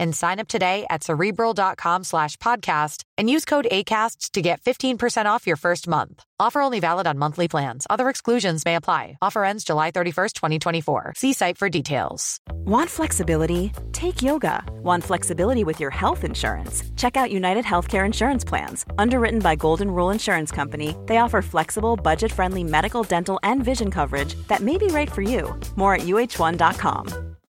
and 0.00 0.14
sign 0.14 0.38
up 0.38 0.48
today 0.48 0.86
at 0.90 1.04
cerebral.com 1.04 2.04
slash 2.04 2.36
podcast 2.38 3.02
and 3.16 3.30
use 3.30 3.44
code 3.44 3.66
ACasts 3.70 4.30
to 4.32 4.42
get 4.42 4.60
15% 4.62 5.26
off 5.26 5.46
your 5.46 5.56
first 5.56 5.88
month. 5.88 6.24
Offer 6.40 6.60
only 6.60 6.80
valid 6.80 7.06
on 7.06 7.18
monthly 7.18 7.48
plans. 7.48 7.86
Other 7.90 8.08
exclusions 8.08 8.64
may 8.64 8.76
apply. 8.76 9.18
Offer 9.20 9.44
ends 9.44 9.64
July 9.64 9.90
31st, 9.90 10.32
2024. 10.34 11.12
See 11.16 11.32
site 11.32 11.58
for 11.58 11.68
details. 11.68 12.40
Want 12.52 12.90
flexibility? 12.90 13.72
Take 13.92 14.22
yoga. 14.22 14.62
Want 14.82 15.02
flexibility 15.02 15.64
with 15.64 15.80
your 15.80 15.90
health 15.90 16.22
insurance? 16.22 16.84
Check 16.96 17.16
out 17.16 17.32
United 17.32 17.64
Healthcare 17.64 18.06
Insurance 18.06 18.44
Plans. 18.44 18.86
Underwritten 18.98 19.40
by 19.40 19.56
Golden 19.56 19.90
Rule 19.90 20.10
Insurance 20.10 20.52
Company, 20.52 20.96
they 21.06 21.18
offer 21.18 21.42
flexible, 21.42 21.96
budget 21.96 22.30
friendly 22.30 22.62
medical, 22.62 23.02
dental, 23.02 23.40
and 23.42 23.64
vision 23.64 23.90
coverage 23.90 24.34
that 24.48 24.60
may 24.60 24.78
be 24.78 24.86
right 24.88 25.10
for 25.10 25.22
you. 25.22 25.58
More 25.76 25.94
at 25.94 26.02
uh1.com. 26.02 27.37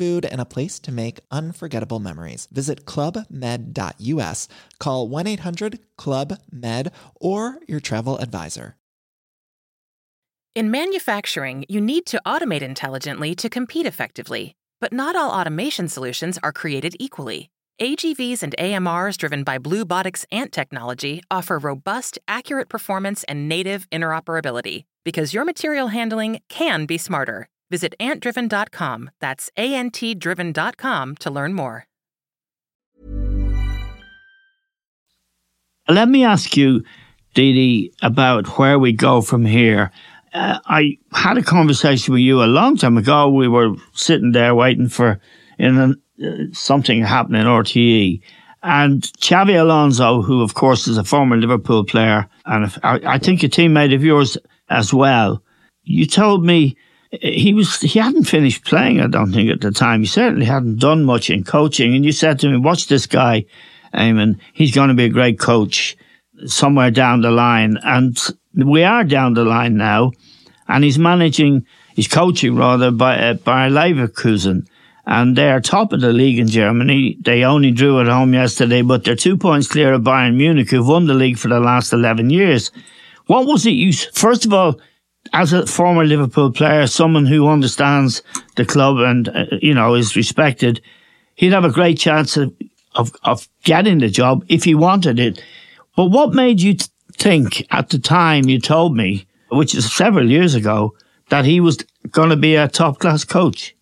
food, 0.00 0.24
and 0.24 0.40
a 0.40 0.52
place 0.56 0.78
to 0.80 0.90
make 0.90 1.20
unforgettable 1.30 2.00
memories. 2.00 2.48
Visit 2.50 2.86
clubmed.us, 2.86 4.48
call 4.78 5.08
1 5.08 5.26
800 5.26 5.78
Club 5.98 6.38
Med, 6.50 6.90
or 7.20 7.58
your 7.68 7.80
travel 7.80 8.16
advisor. 8.16 8.76
In 10.54 10.70
manufacturing, 10.70 11.64
you 11.68 11.80
need 11.80 12.06
to 12.06 12.20
automate 12.26 12.62
intelligently 12.62 13.34
to 13.36 13.48
compete 13.48 13.86
effectively, 13.86 14.56
but 14.80 14.92
not 14.92 15.14
all 15.14 15.30
automation 15.30 15.86
solutions 15.86 16.38
are 16.42 16.52
created 16.52 16.96
equally. 16.98 17.50
AGVs 17.80 18.42
and 18.42 18.54
AMRs 18.58 19.16
driven 19.16 19.44
by 19.44 19.58
Bluebotics 19.58 20.24
Ant 20.32 20.50
technology 20.50 21.22
offer 21.30 21.58
robust, 21.58 22.18
accurate 22.26 22.68
performance 22.68 23.22
and 23.24 23.48
native 23.48 23.88
interoperability 23.90 24.84
because 25.04 25.34
your 25.34 25.44
material 25.44 25.88
handling 25.88 26.40
can 26.48 26.86
be 26.86 26.98
smarter. 26.98 27.48
Visit 27.70 27.94
antdriven.com, 28.00 29.10
that's 29.20 29.50
A 29.56 29.74
N 29.74 29.90
T 29.90 30.14
driven.com 30.14 31.16
to 31.16 31.30
learn 31.30 31.54
more. 31.54 31.86
Let 35.88 36.08
me 36.08 36.24
ask 36.24 36.56
you, 36.56 36.84
Didi, 37.34 37.92
about 38.02 38.58
where 38.58 38.78
we 38.78 38.92
go 38.92 39.20
from 39.20 39.44
here. 39.44 39.90
Uh, 40.32 40.58
I 40.66 40.98
had 41.12 41.38
a 41.38 41.42
conversation 41.42 42.14
with 42.14 42.22
you 42.22 42.42
a 42.42 42.46
long 42.46 42.76
time 42.76 42.96
ago. 42.96 43.28
We 43.28 43.48
were 43.48 43.74
sitting 43.92 44.32
there 44.32 44.54
waiting 44.54 44.88
for 44.88 45.20
in 45.58 45.78
uh, 45.78 46.26
something 46.52 47.02
happening 47.02 47.40
in 47.40 47.46
RTE. 47.46 48.20
And 48.62 49.02
Xabi 49.02 49.60
Alonso, 49.60 50.22
who 50.22 50.42
of 50.42 50.54
course 50.54 50.86
is 50.86 50.98
a 50.98 51.04
former 51.04 51.36
Liverpool 51.36 51.84
player 51.84 52.28
and 52.44 52.72
I 52.84 53.18
think 53.18 53.42
a 53.42 53.48
teammate 53.48 53.94
of 53.94 54.04
yours 54.04 54.36
as 54.68 54.92
well, 54.92 55.42
you 55.82 56.06
told 56.06 56.44
me 56.44 56.76
he 57.10 57.52
was 57.54 57.80
he 57.80 57.98
hadn't 57.98 58.24
finished 58.24 58.64
playing. 58.64 59.00
I 59.00 59.08
don't 59.08 59.32
think 59.32 59.50
at 59.50 59.60
the 59.60 59.72
time. 59.72 60.00
He 60.00 60.06
certainly 60.06 60.46
hadn't 60.46 60.78
done 60.78 61.04
much 61.04 61.28
in 61.28 61.44
coaching. 61.44 61.94
And 61.94 62.04
you 62.04 62.12
said 62.12 62.38
to 62.40 62.48
me, 62.48 62.56
"Watch 62.56 62.86
this 62.86 63.06
guy, 63.06 63.46
Eamon. 63.92 64.38
He's 64.52 64.74
going 64.74 64.88
to 64.88 64.94
be 64.94 65.04
a 65.04 65.10
great 65.10 65.38
coach 65.38 65.96
somewhere 66.46 66.90
down 66.90 67.22
the 67.22 67.30
line." 67.30 67.78
And 67.82 68.16
we 68.54 68.84
are 68.84 69.04
down 69.04 69.34
the 69.34 69.44
line 69.44 69.76
now, 69.76 70.12
and 70.68 70.84
he's 70.84 70.98
managing, 70.98 71.66
he's 71.94 72.08
coaching 72.08 72.56
rather 72.56 72.90
by 72.90 73.18
uh, 73.18 73.34
Bayer 73.34 73.70
Leverkusen. 73.70 74.66
And 75.06 75.34
they 75.34 75.50
are 75.50 75.60
top 75.60 75.92
of 75.92 76.00
the 76.00 76.12
league 76.12 76.38
in 76.38 76.46
Germany. 76.46 77.16
They 77.20 77.42
only 77.42 77.72
drew 77.72 78.00
at 78.00 78.06
home 78.06 78.32
yesterday, 78.32 78.82
but 78.82 79.02
they're 79.02 79.16
two 79.16 79.36
points 79.36 79.66
clear 79.66 79.94
of 79.94 80.02
Bayern 80.02 80.36
Munich, 80.36 80.70
who've 80.70 80.86
won 80.86 81.06
the 81.06 81.14
league 81.14 81.38
for 81.38 81.48
the 81.48 81.58
last 81.58 81.92
11 81.92 82.30
years. 82.30 82.70
What 83.26 83.46
was 83.46 83.66
it 83.66 83.70
you, 83.70 83.92
first 83.92 84.44
of 84.44 84.52
all, 84.52 84.78
as 85.32 85.52
a 85.52 85.66
former 85.66 86.04
Liverpool 86.04 86.50
player, 86.50 86.86
someone 86.86 87.26
who 87.26 87.48
understands 87.48 88.22
the 88.56 88.64
club 88.64 88.98
and 88.98 89.28
uh, 89.28 89.46
you 89.60 89.74
know 89.74 89.94
is 89.94 90.16
respected, 90.16 90.80
he'd 91.34 91.52
have 91.52 91.64
a 91.64 91.70
great 91.70 91.98
chance 91.98 92.36
of, 92.36 92.54
of, 92.94 93.12
of 93.24 93.48
getting 93.64 93.98
the 93.98 94.08
job 94.08 94.44
if 94.48 94.64
he 94.64 94.74
wanted 94.74 95.18
it. 95.18 95.42
But 95.96 96.06
what 96.06 96.34
made 96.34 96.60
you 96.60 96.76
think 97.14 97.66
at 97.70 97.90
the 97.90 97.98
time 97.98 98.48
you 98.48 98.60
told 98.60 98.96
me, 98.96 99.26
which 99.50 99.74
is 99.74 99.92
several 99.92 100.30
years 100.30 100.54
ago, 100.54 100.94
that 101.28 101.44
he 101.44 101.60
was 101.60 101.78
going 102.10 102.30
to 102.30 102.36
be 102.36 102.56
a 102.56 102.68
top 102.68 102.98
class 102.98 103.24
coach? 103.24 103.74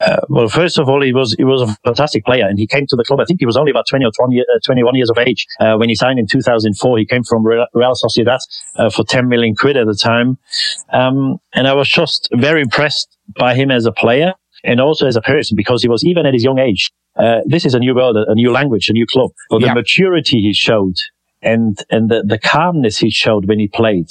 Uh, 0.00 0.20
well, 0.28 0.48
first 0.48 0.78
of 0.78 0.88
all, 0.88 1.00
he 1.02 1.12
was 1.12 1.34
he 1.38 1.44
was 1.44 1.62
a 1.62 1.76
fantastic 1.84 2.24
player, 2.24 2.46
and 2.46 2.58
he 2.58 2.66
came 2.66 2.86
to 2.86 2.96
the 2.96 3.04
club. 3.04 3.20
I 3.20 3.24
think 3.24 3.40
he 3.40 3.46
was 3.46 3.56
only 3.56 3.70
about 3.70 3.86
20 3.88 4.04
or 4.04 4.10
20, 4.10 4.40
uh, 4.40 4.44
21 4.64 4.94
years 4.96 5.08
of 5.08 5.18
age 5.18 5.46
uh, 5.60 5.76
when 5.76 5.88
he 5.88 5.94
signed 5.94 6.18
in 6.18 6.26
2004. 6.26 6.98
He 6.98 7.06
came 7.06 7.22
from 7.22 7.44
Real 7.44 7.66
Sociedad 7.74 8.40
uh, 8.76 8.90
for 8.90 9.04
10 9.04 9.28
million 9.28 9.54
quid 9.54 9.76
at 9.76 9.86
the 9.86 9.94
time, 9.94 10.38
um, 10.92 11.38
and 11.54 11.68
I 11.68 11.74
was 11.74 11.88
just 11.88 12.28
very 12.32 12.60
impressed 12.60 13.16
by 13.38 13.54
him 13.54 13.70
as 13.70 13.86
a 13.86 13.92
player 13.92 14.34
and 14.64 14.80
also 14.80 15.06
as 15.06 15.14
a 15.14 15.22
person 15.22 15.54
because 15.56 15.82
he 15.82 15.88
was 15.88 16.04
even 16.04 16.26
at 16.26 16.34
his 16.34 16.42
young 16.42 16.58
age. 16.58 16.90
Uh, 17.16 17.40
this 17.46 17.64
is 17.64 17.74
a 17.74 17.78
new 17.78 17.94
world, 17.94 18.16
a 18.16 18.34
new 18.34 18.50
language, 18.50 18.88
a 18.88 18.92
new 18.92 19.06
club. 19.06 19.30
But 19.48 19.60
yeah. 19.60 19.68
the 19.68 19.74
maturity 19.74 20.40
he 20.40 20.52
showed 20.52 20.96
and 21.42 21.78
and 21.90 22.10
the, 22.10 22.24
the 22.26 22.38
calmness 22.38 22.98
he 22.98 23.10
showed 23.10 23.46
when 23.46 23.60
he 23.60 23.68
played, 23.68 24.08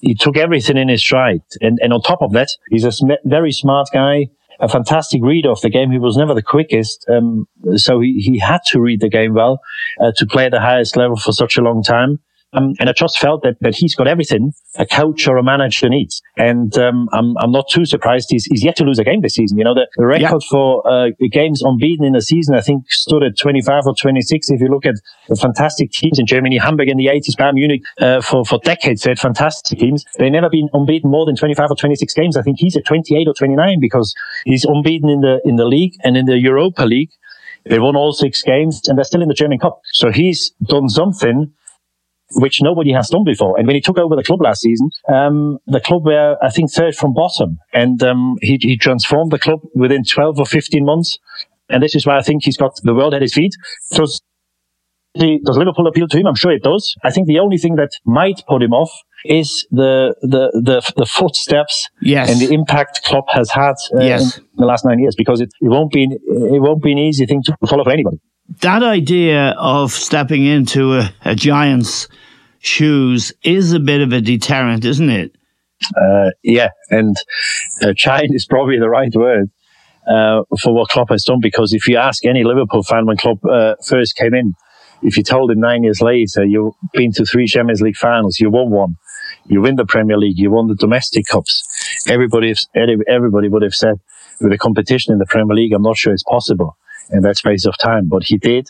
he 0.00 0.14
took 0.14 0.36
everything 0.36 0.76
in 0.76 0.88
his 0.88 1.00
stride. 1.00 1.42
And 1.60 1.78
and 1.80 1.92
on 1.92 2.02
top 2.02 2.22
of 2.22 2.32
that, 2.32 2.48
he's 2.70 2.84
a 2.84 2.92
sm- 2.92 3.22
very 3.24 3.52
smart 3.52 3.88
guy 3.92 4.30
a 4.60 4.68
fantastic 4.68 5.22
reader 5.22 5.50
of 5.50 5.60
the 5.60 5.70
game. 5.70 5.90
He 5.90 5.98
was 5.98 6.16
never 6.16 6.34
the 6.34 6.42
quickest, 6.42 7.06
um, 7.08 7.46
so 7.76 8.00
he, 8.00 8.20
he 8.20 8.38
had 8.38 8.60
to 8.68 8.80
read 8.80 9.00
the 9.00 9.08
game 9.08 9.34
well 9.34 9.60
uh, 10.00 10.12
to 10.16 10.26
play 10.26 10.46
at 10.46 10.52
the 10.52 10.60
highest 10.60 10.96
level 10.96 11.16
for 11.16 11.32
such 11.32 11.56
a 11.56 11.62
long 11.62 11.82
time. 11.82 12.20
Um, 12.52 12.74
and 12.80 12.88
I 12.88 12.92
just 12.92 13.18
felt 13.18 13.42
that, 13.42 13.56
that 13.60 13.76
he's 13.76 13.94
got 13.94 14.08
everything 14.08 14.52
a 14.76 14.86
coach 14.86 15.28
or 15.28 15.36
a 15.36 15.42
manager 15.42 15.88
needs. 15.88 16.20
And 16.36 16.76
um, 16.78 17.08
I'm, 17.12 17.36
I'm 17.38 17.52
not 17.52 17.66
too 17.70 17.84
surprised 17.84 18.28
he's, 18.30 18.44
he's 18.46 18.64
yet 18.64 18.76
to 18.76 18.84
lose 18.84 18.98
a 18.98 19.04
game 19.04 19.20
this 19.20 19.34
season. 19.34 19.56
You 19.56 19.64
know, 19.64 19.74
the, 19.74 19.86
the 19.96 20.06
record 20.06 20.42
yeah. 20.42 20.48
for 20.50 20.86
uh, 20.88 21.10
games 21.30 21.62
unbeaten 21.62 22.04
in 22.04 22.16
a 22.16 22.20
season, 22.20 22.56
I 22.56 22.60
think, 22.60 22.90
stood 22.90 23.22
at 23.22 23.38
25 23.38 23.82
or 23.86 23.94
26. 23.94 24.50
If 24.50 24.60
you 24.60 24.68
look 24.68 24.84
at 24.84 24.96
the 25.28 25.36
fantastic 25.36 25.92
teams 25.92 26.18
in 26.18 26.26
Germany, 26.26 26.58
Hamburg 26.58 26.88
in 26.88 26.96
the 26.96 27.06
80s, 27.06 27.36
Bayern 27.38 27.54
Munich, 27.54 27.82
uh, 28.00 28.20
for, 28.20 28.44
for 28.44 28.58
decades, 28.64 29.02
they 29.02 29.10
had 29.10 29.18
fantastic 29.20 29.78
teams. 29.78 30.04
They've 30.18 30.32
never 30.32 30.50
been 30.50 30.68
unbeaten 30.72 31.10
more 31.10 31.26
than 31.26 31.36
25 31.36 31.70
or 31.70 31.76
26 31.76 32.14
games. 32.14 32.36
I 32.36 32.42
think 32.42 32.58
he's 32.58 32.76
at 32.76 32.84
28 32.84 33.28
or 33.28 33.34
29 33.34 33.78
because 33.80 34.12
he's 34.44 34.64
unbeaten 34.64 35.08
in 35.08 35.20
the, 35.20 35.40
in 35.44 35.56
the 35.56 35.66
league 35.66 35.94
and 36.02 36.16
in 36.16 36.26
the 36.26 36.38
Europa 36.38 36.84
League. 36.84 37.10
They 37.64 37.78
won 37.78 37.94
all 37.94 38.12
six 38.12 38.42
games 38.42 38.88
and 38.88 38.96
they're 38.96 39.04
still 39.04 39.22
in 39.22 39.28
the 39.28 39.34
German 39.34 39.58
Cup. 39.58 39.80
So 39.92 40.10
he's 40.10 40.52
done 40.66 40.88
something 40.88 41.52
which 42.32 42.60
nobody 42.62 42.92
has 42.92 43.08
done 43.08 43.24
before. 43.24 43.58
And 43.58 43.66
when 43.66 43.76
he 43.76 43.80
took 43.80 43.98
over 43.98 44.16
the 44.16 44.22
club 44.22 44.40
last 44.40 44.60
season, 44.60 44.90
um, 45.12 45.58
the 45.66 45.80
club 45.80 46.04
were, 46.04 46.36
I 46.42 46.50
think, 46.50 46.72
third 46.72 46.94
from 46.94 47.14
bottom. 47.14 47.58
And 47.72 48.02
um, 48.02 48.36
he, 48.40 48.58
he 48.60 48.76
transformed 48.76 49.32
the 49.32 49.38
club 49.38 49.60
within 49.74 50.04
12 50.04 50.38
or 50.38 50.46
15 50.46 50.84
months. 50.84 51.18
And 51.68 51.82
this 51.82 51.94
is 51.94 52.06
why 52.06 52.18
I 52.18 52.22
think 52.22 52.44
he's 52.44 52.56
got 52.56 52.72
the 52.82 52.94
world 52.94 53.14
at 53.14 53.22
his 53.22 53.34
feet. 53.34 53.52
Does, 53.92 54.20
does 55.14 55.58
Liverpool 55.58 55.86
appeal 55.86 56.08
to 56.08 56.18
him? 56.18 56.26
I'm 56.26 56.34
sure 56.34 56.52
it 56.52 56.62
does. 56.62 56.94
I 57.04 57.10
think 57.10 57.26
the 57.26 57.38
only 57.38 57.58
thing 57.58 57.76
that 57.76 57.90
might 58.04 58.42
put 58.48 58.62
him 58.62 58.72
off 58.72 58.90
is 59.24 59.66
the 59.70 60.14
the 60.22 60.50
the, 60.64 60.92
the 60.96 61.06
footsteps 61.06 61.88
yes. 62.00 62.30
and 62.30 62.40
the 62.40 62.54
impact 62.54 63.02
Klopp 63.04 63.26
has 63.28 63.50
had 63.50 63.74
uh, 63.94 64.00
yes. 64.00 64.38
in 64.38 64.44
the 64.56 64.64
last 64.64 64.84
nine 64.84 64.98
years 64.98 65.14
because 65.14 65.40
it, 65.40 65.50
it 65.60 65.68
won't 65.68 65.92
be 65.92 66.04
it 66.04 66.62
won't 66.62 66.82
be 66.82 66.92
an 66.92 66.98
easy 66.98 67.26
thing 67.26 67.42
to 67.44 67.56
follow 67.68 67.84
for 67.84 67.90
anybody. 67.90 68.18
That 68.58 68.82
idea 68.82 69.54
of 69.58 69.92
stepping 69.92 70.44
into 70.44 70.98
a, 70.98 71.14
a 71.24 71.36
giant's 71.36 72.08
shoes 72.58 73.32
is 73.44 73.72
a 73.72 73.78
bit 73.78 74.00
of 74.00 74.12
a 74.12 74.20
deterrent, 74.20 74.84
isn't 74.84 75.08
it? 75.08 75.36
Uh, 75.96 76.30
yeah, 76.42 76.70
and 76.90 77.16
uh, 77.80 77.92
giant 77.96 78.34
is 78.34 78.46
probably 78.46 78.78
the 78.78 78.88
right 78.88 79.14
word. 79.14 79.50
Uh, 80.10 80.42
for 80.60 80.74
what 80.74 80.88
Klopp 80.88 81.10
has 81.10 81.22
done, 81.22 81.38
because 81.40 81.72
if 81.72 81.86
you 81.86 81.96
ask 81.96 82.24
any 82.24 82.42
Liverpool 82.42 82.82
fan 82.82 83.06
when 83.06 83.16
Klopp 83.16 83.38
uh, 83.44 83.76
first 83.86 84.16
came 84.16 84.34
in, 84.34 84.54
if 85.02 85.16
you 85.16 85.22
told 85.22 85.50
him 85.50 85.60
nine 85.60 85.84
years 85.84 86.00
later 86.02 86.44
you've 86.44 86.74
been 86.92 87.12
to 87.12 87.24
three 87.24 87.46
Champions 87.46 87.80
League 87.80 87.96
finals, 87.96 88.40
you 88.40 88.50
won 88.50 88.70
one, 88.70 88.96
you 89.46 89.60
win 89.60 89.76
the 89.76 89.86
Premier 89.86 90.18
League, 90.18 90.38
you 90.38 90.50
won 90.50 90.66
the 90.66 90.74
domestic 90.74 91.26
cups, 91.26 91.62
everybody 92.08 92.52
everybody 92.74 93.48
would 93.48 93.62
have 93.62 93.74
said 93.74 94.00
with 94.40 94.50
the 94.50 94.58
competition 94.58 95.12
in 95.12 95.18
the 95.18 95.26
Premier 95.26 95.54
League, 95.54 95.72
I'm 95.72 95.82
not 95.82 95.96
sure 95.96 96.12
it's 96.12 96.24
possible 96.24 96.76
in 97.10 97.22
that 97.22 97.36
space 97.36 97.66
of 97.66 97.76
time, 97.78 98.08
but 98.08 98.24
he 98.24 98.36
did. 98.36 98.68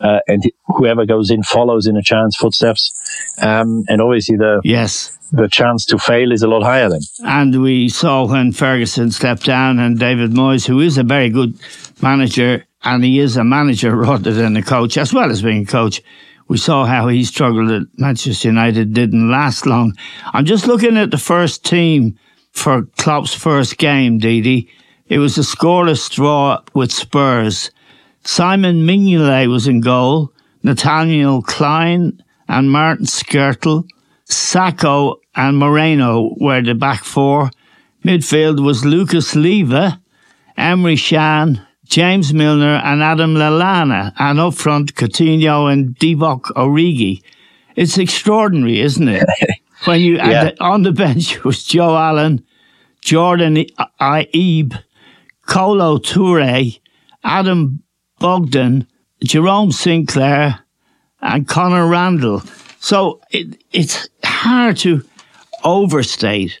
Uh, 0.00 0.20
and 0.26 0.42
whoever 0.66 1.06
goes 1.06 1.30
in 1.30 1.42
follows 1.42 1.86
in 1.86 1.96
a 1.96 2.02
chance 2.02 2.36
footsteps. 2.36 2.92
Um, 3.40 3.84
and 3.88 4.00
obviously 4.00 4.36
the, 4.36 4.60
yes, 4.64 5.16
the 5.30 5.48
chance 5.48 5.84
to 5.86 5.98
fail 5.98 6.32
is 6.32 6.42
a 6.42 6.48
lot 6.48 6.62
higher 6.62 6.88
then. 6.88 7.00
And 7.24 7.62
we 7.62 7.88
saw 7.88 8.26
when 8.26 8.52
Ferguson 8.52 9.10
stepped 9.10 9.44
down 9.44 9.78
and 9.78 9.98
David 9.98 10.32
Moyes, 10.32 10.66
who 10.66 10.80
is 10.80 10.98
a 10.98 11.02
very 11.02 11.30
good 11.30 11.58
manager, 12.02 12.64
and 12.82 13.04
he 13.04 13.18
is 13.18 13.36
a 13.36 13.44
manager 13.44 13.94
rather 14.08 14.32
than 14.32 14.56
a 14.56 14.62
coach, 14.62 14.96
as 14.98 15.14
well 15.14 15.30
as 15.30 15.42
being 15.42 15.62
a 15.62 15.66
coach. 15.66 16.02
We 16.48 16.58
saw 16.58 16.84
how 16.84 17.08
he 17.08 17.24
struggled 17.24 17.70
at 17.70 17.82
Manchester 17.96 18.48
United, 18.48 18.92
didn't 18.92 19.30
last 19.30 19.64
long. 19.64 19.94
I'm 20.34 20.44
just 20.44 20.66
looking 20.66 20.98
at 20.98 21.10
the 21.10 21.18
first 21.18 21.64
team 21.64 22.18
for 22.50 22.82
Klopp's 22.98 23.32
first 23.32 23.78
game, 23.78 24.18
Didi. 24.18 24.68
It 25.08 25.18
was 25.18 25.36
a 25.36 25.42
scoreless 25.42 26.10
draw 26.10 26.62
with 26.74 26.92
Spurs. 26.92 27.70
Simon 28.24 28.86
Mignolet 28.86 29.48
was 29.48 29.66
in 29.66 29.80
goal, 29.80 30.32
Nathaniel 30.62 31.42
Clyne 31.42 32.22
and 32.48 32.70
Martin 32.70 33.06
Skrtel, 33.06 33.88
Sakho 34.28 35.16
and 35.34 35.58
Moreno 35.58 36.34
were 36.38 36.62
the 36.62 36.74
back 36.74 37.04
four. 37.04 37.50
Midfield 38.04 38.64
was 38.64 38.84
Lucas 38.84 39.34
Leiva, 39.34 40.00
Emre 40.56 40.96
Can, 40.96 41.66
James 41.84 42.32
Milner 42.32 42.80
and 42.84 43.02
Adam 43.02 43.34
Lallana, 43.34 44.12
and 44.18 44.40
up 44.40 44.54
front 44.54 44.94
Coutinho 44.94 45.72
and 45.72 45.96
Divock 45.98 46.44
Origi. 46.56 47.22
It's 47.76 47.98
extraordinary, 47.98 48.80
isn't 48.80 49.08
it? 49.08 49.24
when 49.84 50.00
you 50.00 50.16
yeah. 50.16 50.44
the, 50.44 50.62
on 50.62 50.82
the 50.82 50.92
bench 50.92 51.42
was 51.44 51.64
Joe 51.64 51.96
Allen, 51.96 52.44
Jordan 53.00 53.56
Ibe, 54.00 54.82
Kolo 55.46 55.98
Toure, 55.98 56.80
Adam 57.24 57.82
Bogdan, 58.18 58.86
Jerome 59.22 59.72
Sinclair, 59.72 60.60
and 61.20 61.46
Connor 61.46 61.86
Randall. 61.86 62.42
So 62.80 63.20
it, 63.30 63.62
it's 63.72 64.08
hard 64.24 64.76
to 64.78 65.04
overstate 65.64 66.60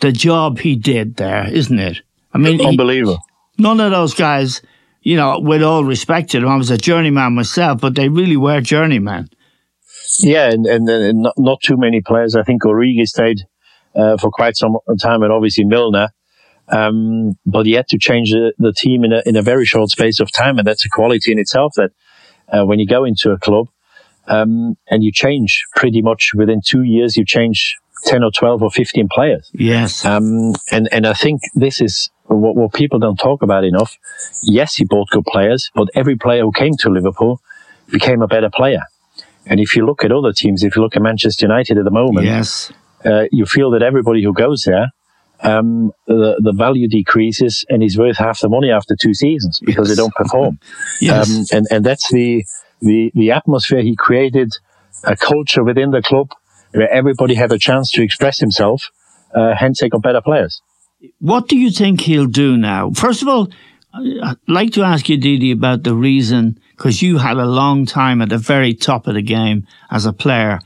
the 0.00 0.12
job 0.12 0.58
he 0.58 0.76
did 0.76 1.16
there, 1.16 1.48
isn't 1.50 1.78
it? 1.78 2.02
I 2.32 2.38
mean, 2.38 2.64
unbelievable. 2.64 3.18
He, 3.56 3.62
none 3.62 3.80
of 3.80 3.90
those 3.90 4.14
guys, 4.14 4.62
you 5.02 5.16
know, 5.16 5.38
with 5.38 5.62
all 5.62 5.84
respect 5.84 6.30
to 6.30 6.40
them, 6.40 6.48
I 6.48 6.56
was 6.56 6.70
a 6.70 6.78
journeyman 6.78 7.34
myself, 7.34 7.80
but 7.80 7.94
they 7.94 8.08
really 8.08 8.36
were 8.36 8.60
journeymen. 8.60 9.28
Yeah, 10.20 10.50
and, 10.50 10.66
and, 10.66 10.88
and 10.88 11.22
not, 11.22 11.34
not, 11.38 11.60
too 11.62 11.76
many 11.76 12.00
players. 12.00 12.36
I 12.36 12.42
think 12.42 12.62
Origi 12.62 13.04
stayed 13.04 13.40
uh, 13.94 14.16
for 14.16 14.30
quite 14.30 14.56
some 14.56 14.76
time, 15.00 15.22
and 15.22 15.32
obviously 15.32 15.64
Milner. 15.64 16.08
Um, 16.68 17.38
but 17.44 17.66
he 17.66 17.72
had 17.72 17.88
to 17.88 17.98
change 17.98 18.30
the, 18.30 18.52
the, 18.58 18.72
team 18.72 19.04
in 19.04 19.12
a, 19.12 19.22
in 19.26 19.36
a 19.36 19.42
very 19.42 19.66
short 19.66 19.90
space 19.90 20.18
of 20.20 20.32
time. 20.32 20.58
And 20.58 20.66
that's 20.66 20.84
a 20.84 20.88
quality 20.88 21.30
in 21.30 21.38
itself 21.38 21.74
that 21.76 21.90
uh, 22.48 22.64
when 22.64 22.78
you 22.78 22.86
go 22.86 23.04
into 23.04 23.32
a 23.32 23.38
club 23.38 23.68
um, 24.26 24.76
and 24.88 25.04
you 25.04 25.12
change 25.12 25.64
pretty 25.76 26.00
much 26.00 26.32
within 26.34 26.62
two 26.64 26.82
years, 26.82 27.16
you 27.16 27.24
change 27.24 27.76
10 28.04 28.24
or 28.24 28.30
12 28.30 28.62
or 28.62 28.70
15 28.70 29.08
players. 29.10 29.50
Yes. 29.52 30.04
Um, 30.04 30.54
and, 30.70 30.88
and 30.90 31.06
I 31.06 31.12
think 31.12 31.42
this 31.54 31.80
is 31.80 32.10
what, 32.24 32.56
what 32.56 32.72
people 32.72 32.98
don't 32.98 33.16
talk 33.16 33.42
about 33.42 33.64
enough. 33.64 33.98
Yes, 34.42 34.74
he 34.76 34.84
bought 34.84 35.08
good 35.10 35.24
players, 35.26 35.70
but 35.74 35.88
every 35.94 36.16
player 36.16 36.42
who 36.42 36.52
came 36.52 36.76
to 36.78 36.88
Liverpool 36.88 37.40
became 37.90 38.22
a 38.22 38.26
better 38.26 38.50
player. 38.50 38.82
And 39.46 39.60
if 39.60 39.76
you 39.76 39.84
look 39.84 40.04
at 40.04 40.12
other 40.12 40.32
teams, 40.32 40.62
if 40.64 40.76
you 40.76 40.82
look 40.82 40.96
at 40.96 41.02
Manchester 41.02 41.44
United 41.44 41.76
at 41.76 41.84
the 41.84 41.90
moment, 41.90 42.24
yes, 42.26 42.72
uh, 43.04 43.24
you 43.30 43.44
feel 43.44 43.70
that 43.72 43.82
everybody 43.82 44.22
who 44.22 44.32
goes 44.32 44.62
there 44.62 44.92
um, 45.44 45.92
the, 46.06 46.40
the 46.42 46.52
value 46.52 46.88
decreases 46.88 47.64
and 47.68 47.82
he's 47.82 47.98
worth 47.98 48.16
half 48.16 48.40
the 48.40 48.48
money 48.48 48.70
after 48.70 48.96
two 49.00 49.14
seasons 49.14 49.60
because 49.60 49.88
yes. 49.88 49.96
they 49.96 50.02
don't 50.02 50.14
perform. 50.14 50.58
yes. 51.00 51.30
Um, 51.30 51.44
and, 51.52 51.66
and 51.70 51.84
that's 51.84 52.10
the, 52.10 52.44
the, 52.80 53.12
the 53.14 53.30
atmosphere 53.30 53.82
he 53.82 53.94
created, 53.94 54.52
a 55.04 55.16
culture 55.16 55.62
within 55.62 55.90
the 55.90 56.02
club 56.02 56.30
where 56.72 56.90
everybody 56.90 57.34
had 57.34 57.52
a 57.52 57.58
chance 57.58 57.90
to 57.92 58.02
express 58.02 58.40
himself. 58.40 58.90
Uh, 59.34 59.54
hence 59.54 59.80
they 59.80 59.88
got 59.88 60.02
better 60.02 60.22
players. 60.22 60.62
What 61.18 61.48
do 61.48 61.58
you 61.58 61.70
think 61.70 62.00
he'll 62.00 62.26
do 62.26 62.56
now? 62.56 62.90
First 62.92 63.20
of 63.20 63.28
all, 63.28 63.48
I'd 63.92 64.36
like 64.48 64.72
to 64.72 64.82
ask 64.82 65.08
you, 65.08 65.16
Didi, 65.16 65.52
about 65.52 65.82
the 65.82 65.94
reason, 65.94 66.58
because 66.76 67.02
you 67.02 67.18
had 67.18 67.36
a 67.36 67.46
long 67.46 67.84
time 67.84 68.22
at 68.22 68.28
the 68.28 68.38
very 68.38 68.74
top 68.74 69.06
of 69.06 69.14
the 69.14 69.22
game 69.22 69.66
as 69.90 70.06
a 70.06 70.12
player. 70.12 70.60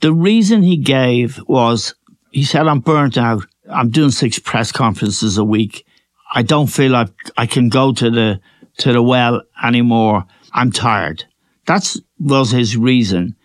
The 0.00 0.12
reason 0.12 0.62
he 0.62 0.76
gave 0.76 1.40
was, 1.48 1.94
he 2.30 2.44
said, 2.44 2.66
I'm 2.66 2.80
burnt 2.80 3.16
out. 3.16 3.44
I'm 3.70 3.90
doing 3.90 4.10
six 4.10 4.38
press 4.38 4.72
conferences 4.72 5.38
a 5.38 5.44
week. 5.44 5.86
I 6.34 6.42
don't 6.42 6.66
feel 6.66 6.92
like 6.92 7.10
I 7.36 7.46
can 7.46 7.68
go 7.68 7.92
to 7.92 8.10
the 8.10 8.40
to 8.78 8.92
the 8.92 9.02
well 9.02 9.42
anymore. 9.62 10.24
I'm 10.52 10.70
tired. 10.70 11.24
That 11.66 11.94
was 12.18 12.50
his 12.50 12.76
reason. 12.76 13.36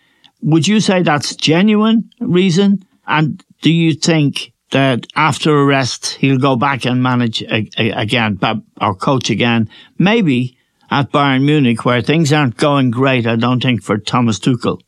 Would 0.42 0.68
you 0.68 0.80
say 0.80 1.02
that's 1.02 1.36
genuine 1.36 2.10
reason? 2.20 2.84
And 3.06 3.42
do 3.62 3.72
you 3.72 3.94
think 3.94 4.52
that 4.70 5.06
after 5.14 5.56
arrest 5.56 6.14
he'll 6.14 6.38
go 6.38 6.56
back 6.56 6.84
and 6.84 7.02
manage 7.02 7.42
a, 7.42 7.68
a, 7.78 7.90
again 7.90 8.38
or 8.80 8.94
coach 8.94 9.30
again? 9.30 9.68
Maybe 9.98 10.56
at 10.90 11.10
Bayern 11.10 11.44
Munich 11.44 11.84
where 11.84 12.02
things 12.02 12.32
aren't 12.32 12.56
going 12.56 12.90
great. 12.90 13.26
I 13.26 13.36
don't 13.36 13.62
think 13.62 13.82
for 13.82 13.98
Thomas 13.98 14.38
Tuchel. 14.38 14.80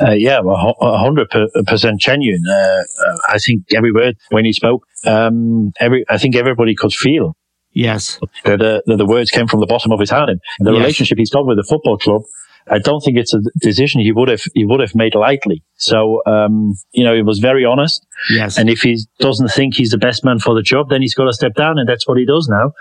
Uh, 0.00 0.12
yeah, 0.12 0.40
well, 0.40 0.74
hundred 0.80 1.28
percent 1.66 2.00
genuine. 2.00 2.42
Uh, 2.48 2.52
uh, 2.52 3.16
I 3.28 3.38
think 3.38 3.64
every 3.74 3.92
word 3.92 4.16
when 4.30 4.44
he 4.44 4.52
spoke, 4.52 4.86
um, 5.06 5.72
every 5.80 6.04
I 6.08 6.18
think 6.18 6.36
everybody 6.36 6.74
could 6.74 6.92
feel. 6.92 7.36
Yes, 7.72 8.20
that, 8.44 8.60
uh, 8.60 8.82
that 8.84 8.96
the 8.96 9.06
words 9.06 9.30
came 9.30 9.46
from 9.46 9.60
the 9.60 9.66
bottom 9.66 9.92
of 9.92 10.00
his 10.00 10.10
heart, 10.10 10.28
and 10.28 10.40
the 10.58 10.72
yes. 10.72 10.78
relationship 10.78 11.18
he's 11.18 11.30
got 11.30 11.46
with 11.46 11.56
the 11.56 11.64
football 11.64 11.96
club. 11.96 12.22
I 12.70 12.78
don't 12.78 13.00
think 13.00 13.16
it's 13.18 13.34
a 13.34 13.40
decision 13.60 14.02
he 14.02 14.12
would 14.12 14.28
have 14.28 14.42
he 14.54 14.64
would 14.64 14.80
have 14.80 14.94
made 14.94 15.14
lightly. 15.14 15.64
So 15.76 16.22
um, 16.26 16.74
you 16.92 17.02
know, 17.02 17.14
he 17.14 17.22
was 17.22 17.38
very 17.38 17.64
honest. 17.64 18.06
Yes, 18.30 18.58
and 18.58 18.68
if 18.68 18.82
he 18.82 19.00
doesn't 19.18 19.48
think 19.48 19.74
he's 19.74 19.90
the 19.90 19.98
best 19.98 20.24
man 20.24 20.38
for 20.38 20.54
the 20.54 20.62
job, 20.62 20.90
then 20.90 21.00
he's 21.00 21.14
got 21.14 21.24
to 21.24 21.32
step 21.32 21.54
down, 21.54 21.78
and 21.78 21.88
that's 21.88 22.06
what 22.06 22.18
he 22.18 22.26
does 22.26 22.48
now. 22.48 22.72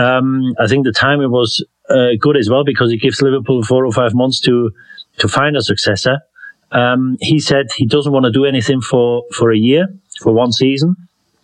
Um, 0.00 0.54
I 0.58 0.66
think 0.66 0.84
the 0.84 0.92
timing 0.92 1.30
was 1.30 1.64
uh, 1.88 2.10
good 2.18 2.36
as 2.36 2.48
well 2.48 2.64
because 2.64 2.92
it 2.92 2.98
gives 2.98 3.20
Liverpool 3.20 3.62
four 3.62 3.84
or 3.84 3.92
five 3.92 4.14
months 4.14 4.40
to 4.40 4.70
to 5.18 5.28
find 5.28 5.56
a 5.56 5.62
successor. 5.62 6.20
Um, 6.72 7.16
he 7.20 7.38
said 7.38 7.66
he 7.76 7.86
doesn't 7.86 8.12
want 8.12 8.24
to 8.24 8.32
do 8.32 8.44
anything 8.44 8.80
for, 8.80 9.22
for 9.32 9.52
a 9.52 9.56
year, 9.56 9.86
for 10.20 10.32
one 10.32 10.52
season. 10.52 10.96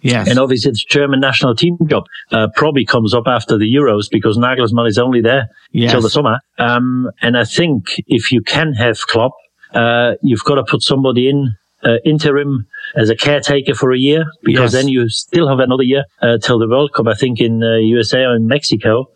Yes. 0.03 0.29
And 0.29 0.39
obviously 0.39 0.73
the 0.73 0.85
German 0.89 1.21
national 1.21 1.55
team 1.55 1.77
job. 1.87 2.05
Uh, 2.31 2.49
probably 2.55 2.85
comes 2.85 3.15
up 3.15 3.25
after 3.27 3.59
the 3.59 3.73
Euros 3.73 4.07
because 4.11 4.39
Nagelsmann 4.39 4.89
is 4.89 4.99
only 4.99 5.21
there 5.21 5.49
yes. 5.73 5.93
till 5.93 6.01
the 6.01 6.11
summer. 6.11 6.41
Um, 6.59 7.11
and 7.21 7.37
I 7.37 7.45
think 7.45 7.87
if 8.07 8.33
you 8.33 8.41
can 8.41 8.73
have 8.75 8.99
Klopp, 9.07 9.33
uh, 9.75 10.13
you've 10.23 10.45
got 10.45 10.57
to 10.57 10.65
put 10.65 10.83
somebody 10.83 11.29
in 11.29 11.55
uh, 11.85 11.97
interim 12.05 12.67
as 12.97 13.09
a 13.09 13.17
caretaker 13.17 13.75
for 13.75 13.93
a 13.93 13.99
year 13.99 14.25
because 14.43 14.73
yes. 14.73 14.83
then 14.83 14.89
you 14.89 15.09
still 15.09 15.49
have 15.49 15.61
another 15.61 15.83
year 15.83 16.05
uh, 16.21 16.39
till 16.39 16.59
the 16.59 16.69
World 16.69 16.93
Cup. 16.93 17.07
I 17.07 17.15
think 17.15 17.41
in 17.41 17.61
USA 17.61 18.25
uh, 18.25 18.31
or 18.31 18.37
in 18.37 18.47
Mexico. 18.47 19.11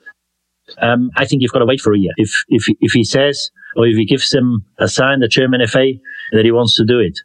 Um, 0.79 1.11
I 1.14 1.27
think 1.27 1.43
you've 1.43 1.53
got 1.53 1.59
to 1.59 1.67
wait 1.67 1.81
for 1.81 1.93
a 1.93 1.99
year. 1.99 2.12
If 2.17 2.31
if 2.49 2.64
if 2.81 2.93
he 2.93 3.05
says 3.05 3.51
or 3.77 3.87
if 3.87 3.97
he 3.97 4.05
gives 4.05 4.31
them 4.31 4.65
a 4.79 4.89
sign, 4.89 5.21
the 5.21 5.29
German 5.29 5.67
FA, 5.67 5.93
that 6.33 6.45
he 6.45 6.51
wants 6.51 6.77
to 6.77 6.85
do 6.85 6.99
it. 6.99 7.19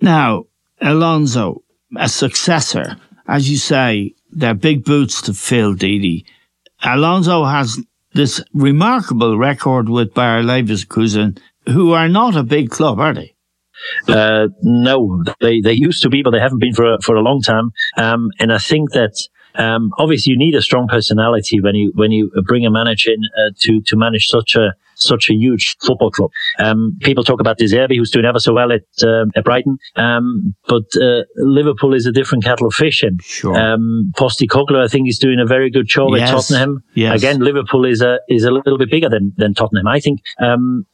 Now, 0.00 0.44
Alonso, 0.80 1.62
a 1.96 2.08
successor, 2.08 2.96
as 3.26 3.50
you 3.50 3.56
say, 3.56 4.14
they're 4.30 4.54
big 4.54 4.84
boots 4.84 5.22
to 5.22 5.34
fill, 5.34 5.74
Didi. 5.74 6.26
Alonso 6.82 7.44
has 7.44 7.80
this 8.12 8.42
remarkable 8.52 9.38
record 9.38 9.88
with 9.88 10.14
Bayer 10.14 10.42
Leverkusen, 10.42 11.38
who 11.66 11.92
are 11.92 12.08
not 12.08 12.36
a 12.36 12.42
big 12.42 12.70
club, 12.70 12.98
are 13.00 13.14
they? 13.14 13.34
Uh, 14.08 14.48
no, 14.62 15.22
they, 15.40 15.60
they 15.60 15.72
used 15.72 16.02
to 16.02 16.08
be, 16.08 16.22
but 16.22 16.30
they 16.30 16.40
haven't 16.40 16.60
been 16.60 16.74
for 16.74 16.94
a, 16.94 16.98
for 17.02 17.16
a 17.16 17.20
long 17.20 17.42
time. 17.42 17.70
Um, 17.96 18.30
and 18.38 18.52
I 18.52 18.58
think 18.58 18.92
that 18.92 19.14
um, 19.58 19.90
obviously 19.98 20.32
you 20.32 20.38
need 20.38 20.54
a 20.54 20.62
strong 20.62 20.86
personality 20.88 21.60
when 21.60 21.74
you 21.74 21.92
when 21.94 22.10
you 22.12 22.30
bring 22.44 22.66
a 22.66 22.70
manager 22.70 23.10
in 23.10 23.20
uh, 23.38 23.50
to 23.60 23.80
to 23.82 23.96
manage 23.96 24.26
such 24.26 24.54
a 24.56 24.74
such 24.96 25.28
a 25.30 25.34
huge 25.34 25.76
football 25.84 26.10
club. 26.10 26.30
Um, 26.58 26.96
people 27.02 27.22
talk 27.22 27.40
about 27.40 27.58
De 27.58 27.66
Zerbi, 27.66 27.96
who's 27.96 28.10
doing 28.10 28.24
ever 28.24 28.38
so 28.38 28.54
well 28.54 28.72
at, 28.72 28.82
uh, 29.02 29.26
at 29.36 29.44
Brighton. 29.44 29.78
Um, 29.94 30.54
but 30.66 30.84
uh, 31.00 31.22
Liverpool 31.36 31.94
is 31.94 32.06
a 32.06 32.12
different 32.12 32.44
kettle 32.44 32.66
of 32.66 32.74
fish. 32.74 33.02
And 33.02 33.22
sure. 33.22 33.56
um, 33.56 34.12
Postecoglou, 34.16 34.82
I 34.82 34.88
think, 34.88 35.08
is 35.08 35.18
doing 35.18 35.38
a 35.38 35.46
very 35.46 35.70
good 35.70 35.86
job 35.86 36.10
yes. 36.16 36.28
at 36.28 36.32
Tottenham. 36.32 36.82
Yes. 36.94 37.18
Again, 37.18 37.40
Liverpool 37.40 37.84
is 37.84 38.00
a 38.00 38.18
is 38.28 38.44
a 38.44 38.50
little 38.50 38.78
bit 38.78 38.90
bigger 38.90 39.08
than 39.08 39.32
than 39.36 39.54
Tottenham. 39.54 39.86
I 39.86 40.00
think. 40.00 40.20
Um, 40.40 40.86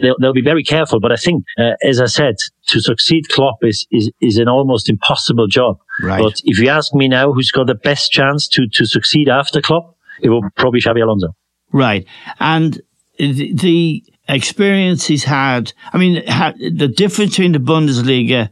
They'll, 0.00 0.16
they'll, 0.20 0.32
be 0.32 0.42
very 0.42 0.64
careful, 0.64 0.98
but 0.98 1.12
I 1.12 1.14
think, 1.14 1.44
uh, 1.56 1.74
as 1.82 2.00
I 2.00 2.06
said, 2.06 2.34
to 2.66 2.80
succeed 2.80 3.28
Klopp 3.28 3.58
is, 3.62 3.86
is, 3.92 4.10
is 4.20 4.38
an 4.38 4.48
almost 4.48 4.88
impossible 4.88 5.46
job. 5.46 5.78
Right. 6.02 6.20
But 6.20 6.40
if 6.44 6.58
you 6.58 6.68
ask 6.68 6.94
me 6.94 7.08
now, 7.08 7.32
who's 7.32 7.50
got 7.50 7.66
the 7.66 7.74
best 7.74 8.10
chance 8.10 8.48
to, 8.48 8.66
to 8.68 8.86
succeed 8.86 9.28
after 9.28 9.60
Klopp, 9.60 9.96
it 10.20 10.28
will 10.28 10.42
probably 10.56 10.80
Xabi 10.80 11.02
Alonso. 11.02 11.34
Right. 11.72 12.06
And 12.40 12.80
the 13.18 14.04
experience 14.28 15.06
he's 15.06 15.24
had, 15.24 15.72
I 15.92 15.98
mean, 15.98 16.14
the 16.24 16.92
difference 16.94 17.32
between 17.32 17.52
the 17.52 17.58
Bundesliga 17.58 18.50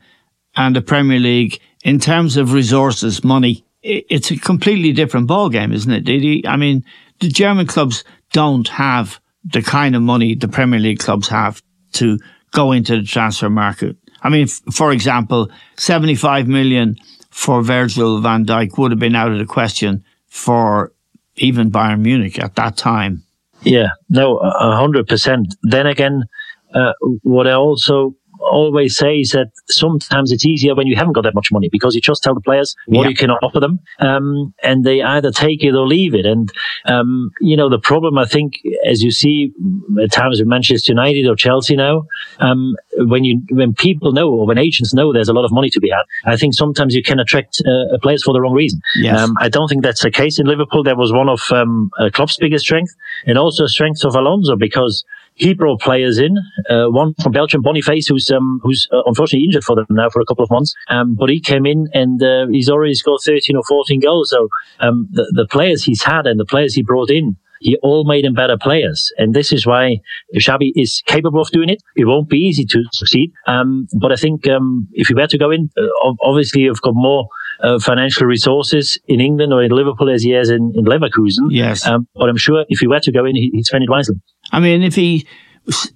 and 0.57 0.77
the 0.77 0.83
Premier 0.83 1.19
League 1.19 1.61
in 1.85 1.99
terms 1.99 2.37
of 2.37 2.53
resources, 2.53 3.25
money, 3.25 3.65
it's 3.83 4.31
a 4.31 4.37
completely 4.37 4.93
different 4.93 5.29
ballgame, 5.29 5.73
isn't 5.73 5.91
it? 5.91 6.05
Didi 6.05 6.47
I 6.47 6.57
mean, 6.57 6.85
the 7.21 7.29
German 7.29 7.67
clubs 7.67 8.05
don't 8.33 8.69
have 8.69 9.21
the 9.45 9.63
kind 9.63 9.97
of 9.97 10.03
money 10.03 10.35
the 10.35 10.49
Premier 10.49 10.79
League 10.79 11.01
clubs 11.01 11.29
have 11.29 11.63
to 11.95 12.19
go 12.53 12.73
into 12.73 12.99
the 12.99 13.07
transfer 13.07 13.51
market. 13.51 13.97
I 14.23 14.29
mean, 14.29 14.47
for 14.47 14.93
example, 14.93 15.51
75 15.77 16.47
million 16.47 16.97
for 17.33 17.63
Virgil 17.63 18.21
van 18.21 18.45
Dijk 18.45 18.77
would 18.79 18.93
have 18.93 19.01
been 19.01 19.17
out 19.17 19.33
of 19.33 19.39
the 19.39 19.47
question 19.47 20.05
for 20.29 20.93
even 21.37 21.71
Bayern 21.71 22.01
Munich 22.01 22.39
at 22.39 22.55
that 22.57 22.77
time. 22.77 23.25
Yeah, 23.63 23.89
no, 24.11 24.37
a 24.37 24.77
hundred 24.77 25.09
percent. 25.09 25.55
Then 25.63 25.87
again, 25.87 26.25
uh, 26.75 26.93
what 27.23 27.47
I 27.47 27.53
also 27.53 28.15
always 28.51 28.97
say 28.97 29.21
is 29.21 29.31
that 29.31 29.51
sometimes 29.69 30.33
it's 30.33 30.45
easier 30.45 30.75
when 30.75 30.87
you 30.87 30.97
haven't 30.97 31.15
got 31.15 31.25
that 31.25 31.35
much 31.35 31.49
money 31.53 31.69
because 31.71 31.95
you 31.95 32.01
just 32.01 32.23
tell 32.23 32.35
the 32.35 32.41
players 32.41 32.77
what 32.87 33.05
yeah. 33.05 33.09
you 33.11 33.15
can 33.15 33.31
offer 33.31 33.61
them, 33.61 33.81
um, 33.99 34.55
and 34.63 34.85
they 34.85 35.03
either 35.03 35.31
take 35.31 35.63
it 35.63 35.75
or 35.75 35.87
leave 35.87 36.15
it. 36.15 36.27
And 36.27 36.53
um, 36.87 37.31
you 37.41 37.57
know 37.57 37.69
the 37.69 37.79
problem, 37.79 38.19
I 38.19 38.27
think, 38.27 38.61
as 38.85 39.03
you 39.03 39.11
see 39.11 39.53
at 40.03 40.13
times 40.13 40.39
with 40.39 40.49
Manchester 40.49 40.93
United 40.93 41.27
or 41.27 41.37
Chelsea 41.37 41.77
now, 41.77 42.05
um, 42.39 42.75
when 42.97 43.25
you 43.25 43.43
when 43.51 43.75
people 43.75 44.13
know 44.13 44.31
or 44.31 44.47
when 44.47 44.59
agents 44.59 44.95
know 44.95 45.13
there's 45.13 45.29
a 45.29 45.33
lot 45.33 45.45
of 45.45 45.53
money 45.53 45.71
to 45.71 45.81
be 45.81 45.91
had, 45.91 46.05
I 46.31 46.37
think 46.37 46.55
sometimes 46.55 46.95
you 46.95 47.03
can 47.03 47.19
attract 47.19 47.63
uh, 47.67 47.99
players 47.99 48.23
for 48.23 48.33
the 48.33 48.41
wrong 48.41 48.55
reason. 48.55 48.81
Yes. 48.97 49.19
Um, 49.19 49.35
I 49.41 49.49
don't 49.49 49.69
think 49.69 49.83
that's 49.83 50.03
the 50.03 50.11
case 50.11 50.39
in 50.39 50.47
Liverpool. 50.47 50.83
That 50.83 50.97
was 50.97 51.13
one 51.13 51.29
of 51.29 51.41
um, 51.51 51.91
Klopp's 52.13 52.37
biggest 52.39 52.65
strength, 52.65 52.95
and 53.27 53.39
also 53.39 53.67
strength 53.67 54.05
of 54.05 54.15
Alonso 54.15 54.57
because 54.57 55.05
he 55.35 55.55
brought 55.55 55.81
players 55.81 56.19
in, 56.19 56.37
uh, 56.69 56.87
one 56.87 57.15
from 57.23 57.33
Belgium, 57.33 57.63
Boniface, 57.63 58.07
who's 58.07 58.31
um, 58.31 58.61
who's 58.63 58.87
uh, 58.93 59.03
unfortunately 59.07 59.45
injured 59.45 59.65
for 59.65 59.77
them 59.77 59.87
now 59.91 60.09
for 60.11 60.21
a 60.21 60.27
couple 60.27 60.45
of 60.45 60.51
months. 60.51 60.75
Um, 60.89 61.15
but 61.15 61.31
he 61.31 61.41
came 61.41 61.67
in 61.67 61.89
and 61.95 62.23
uh, 62.23 62.47
he's 62.51 62.69
already 62.69 62.95
scored 62.95 63.21
13 63.25 63.57
or 63.57 63.63
14 63.69 64.01
goals. 64.01 64.31
So 64.31 64.49
um, 64.81 65.09
the, 65.11 65.31
the 65.35 65.47
players 65.51 65.85
he's 65.85 66.03
had 66.03 66.27
and 66.27 66.39
the 66.39 66.45
players 66.45 66.75
he 66.75 66.83
brought 66.83 67.11
in, 67.11 67.37
he 67.61 67.77
all 67.83 68.05
made 68.05 68.25
them 68.25 68.35
better 68.35 68.59
players. 68.59 69.13
And 69.19 69.35
this 69.35 69.53
is 69.53 69.67
why 69.67 69.99
Xabi 70.37 70.73
is 70.75 71.03
capable 71.07 71.41
of 71.41 71.51
doing 71.51 71.69
it. 71.69 71.83
It 71.97 72.07
won't 72.07 72.29
be 72.29 72.39
easy 72.39 72.65
to 72.67 72.85
succeed. 72.93 73.33
Um, 73.47 73.87
but 74.01 74.13
I 74.13 74.17
think 74.17 74.49
um, 74.49 74.89
if 74.93 75.09
you 75.09 75.17
were 75.17 75.29
to 75.29 75.39
go 75.39 75.51
in, 75.51 75.71
uh, 75.77 76.15
obviously 76.23 76.63
you've 76.63 76.83
got 76.83 76.95
more 76.95 77.29
uh, 77.61 77.79
financial 77.79 78.27
resources 78.27 78.99
in 79.07 79.21
England 79.21 79.53
or 79.53 79.63
in 79.63 79.71
Liverpool 79.71 80.11
as 80.11 80.23
he 80.23 80.31
has 80.31 80.51
in, 80.51 80.73
in 80.75 80.85
Leverkusen. 80.85 81.49
Yes. 81.51 81.87
Um, 81.87 82.07
but 82.15 82.29
I'm 82.29 82.37
sure 82.37 82.65
if 82.69 82.81
he 82.81 82.87
were 82.87 83.01
to 83.01 83.13
go 83.13 83.25
in, 83.25 83.37
he'd 83.37 83.65
spend 83.65 83.85
it 83.85 83.91
wisely. 83.91 84.17
I 84.51 84.61
mean, 84.61 84.83
if 84.83 84.95
he 84.95 85.27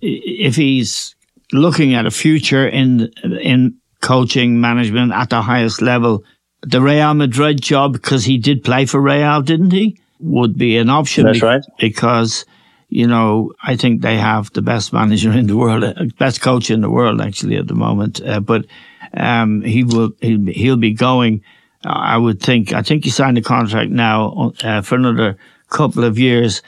if 0.00 0.56
he's 0.56 1.14
looking 1.52 1.94
at 1.94 2.06
a 2.06 2.10
future 2.10 2.66
in 2.66 3.12
in 3.40 3.76
coaching 4.00 4.60
management 4.60 5.12
at 5.12 5.30
the 5.30 5.42
highest 5.42 5.82
level, 5.82 6.24
the 6.62 6.80
Real 6.80 7.14
Madrid 7.14 7.60
job 7.60 7.92
because 7.92 8.24
he 8.24 8.38
did 8.38 8.64
play 8.64 8.86
for 8.86 9.00
Real, 9.00 9.42
didn't 9.42 9.72
he? 9.72 9.98
Would 10.20 10.56
be 10.56 10.78
an 10.78 10.88
option. 10.88 11.26
That's 11.26 11.40
be- 11.40 11.46
right. 11.46 11.64
Because 11.78 12.44
you 12.88 13.06
know, 13.06 13.52
I 13.62 13.76
think 13.76 14.02
they 14.02 14.16
have 14.16 14.52
the 14.52 14.62
best 14.62 14.92
manager 14.92 15.32
in 15.32 15.46
the 15.46 15.56
world, 15.56 15.84
uh, 15.84 15.94
best 16.18 16.40
coach 16.40 16.70
in 16.70 16.80
the 16.80 16.90
world 16.90 17.20
actually 17.20 17.56
at 17.56 17.66
the 17.66 17.74
moment. 17.74 18.20
Uh, 18.24 18.40
but 18.40 18.66
um, 19.14 19.62
he 19.62 19.84
will 19.84 20.10
he'll, 20.20 20.46
he'll 20.46 20.76
be 20.76 20.92
going. 20.92 21.42
Uh, 21.84 21.90
I 21.90 22.16
would 22.16 22.40
think. 22.40 22.72
I 22.72 22.82
think 22.82 23.04
he 23.04 23.10
signed 23.10 23.38
a 23.38 23.42
contract 23.42 23.90
now 23.90 24.52
uh, 24.62 24.82
for 24.82 24.94
another 24.94 25.36
couple 25.68 26.04
of 26.04 26.18
years 26.18 26.62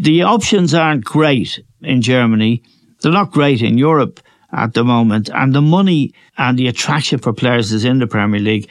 the 0.00 0.22
options 0.22 0.74
aren't 0.74 1.04
great 1.04 1.62
in 1.82 2.00
Germany. 2.00 2.62
They're 3.00 3.12
not 3.12 3.32
great 3.32 3.62
in 3.62 3.78
Europe 3.78 4.20
at 4.52 4.74
the 4.74 4.84
moment. 4.84 5.28
And 5.32 5.54
the 5.54 5.62
money 5.62 6.14
and 6.38 6.58
the 6.58 6.68
attraction 6.68 7.18
for 7.18 7.32
players 7.32 7.72
is 7.72 7.84
in 7.84 7.98
the 7.98 8.06
Premier 8.06 8.40
League. 8.40 8.68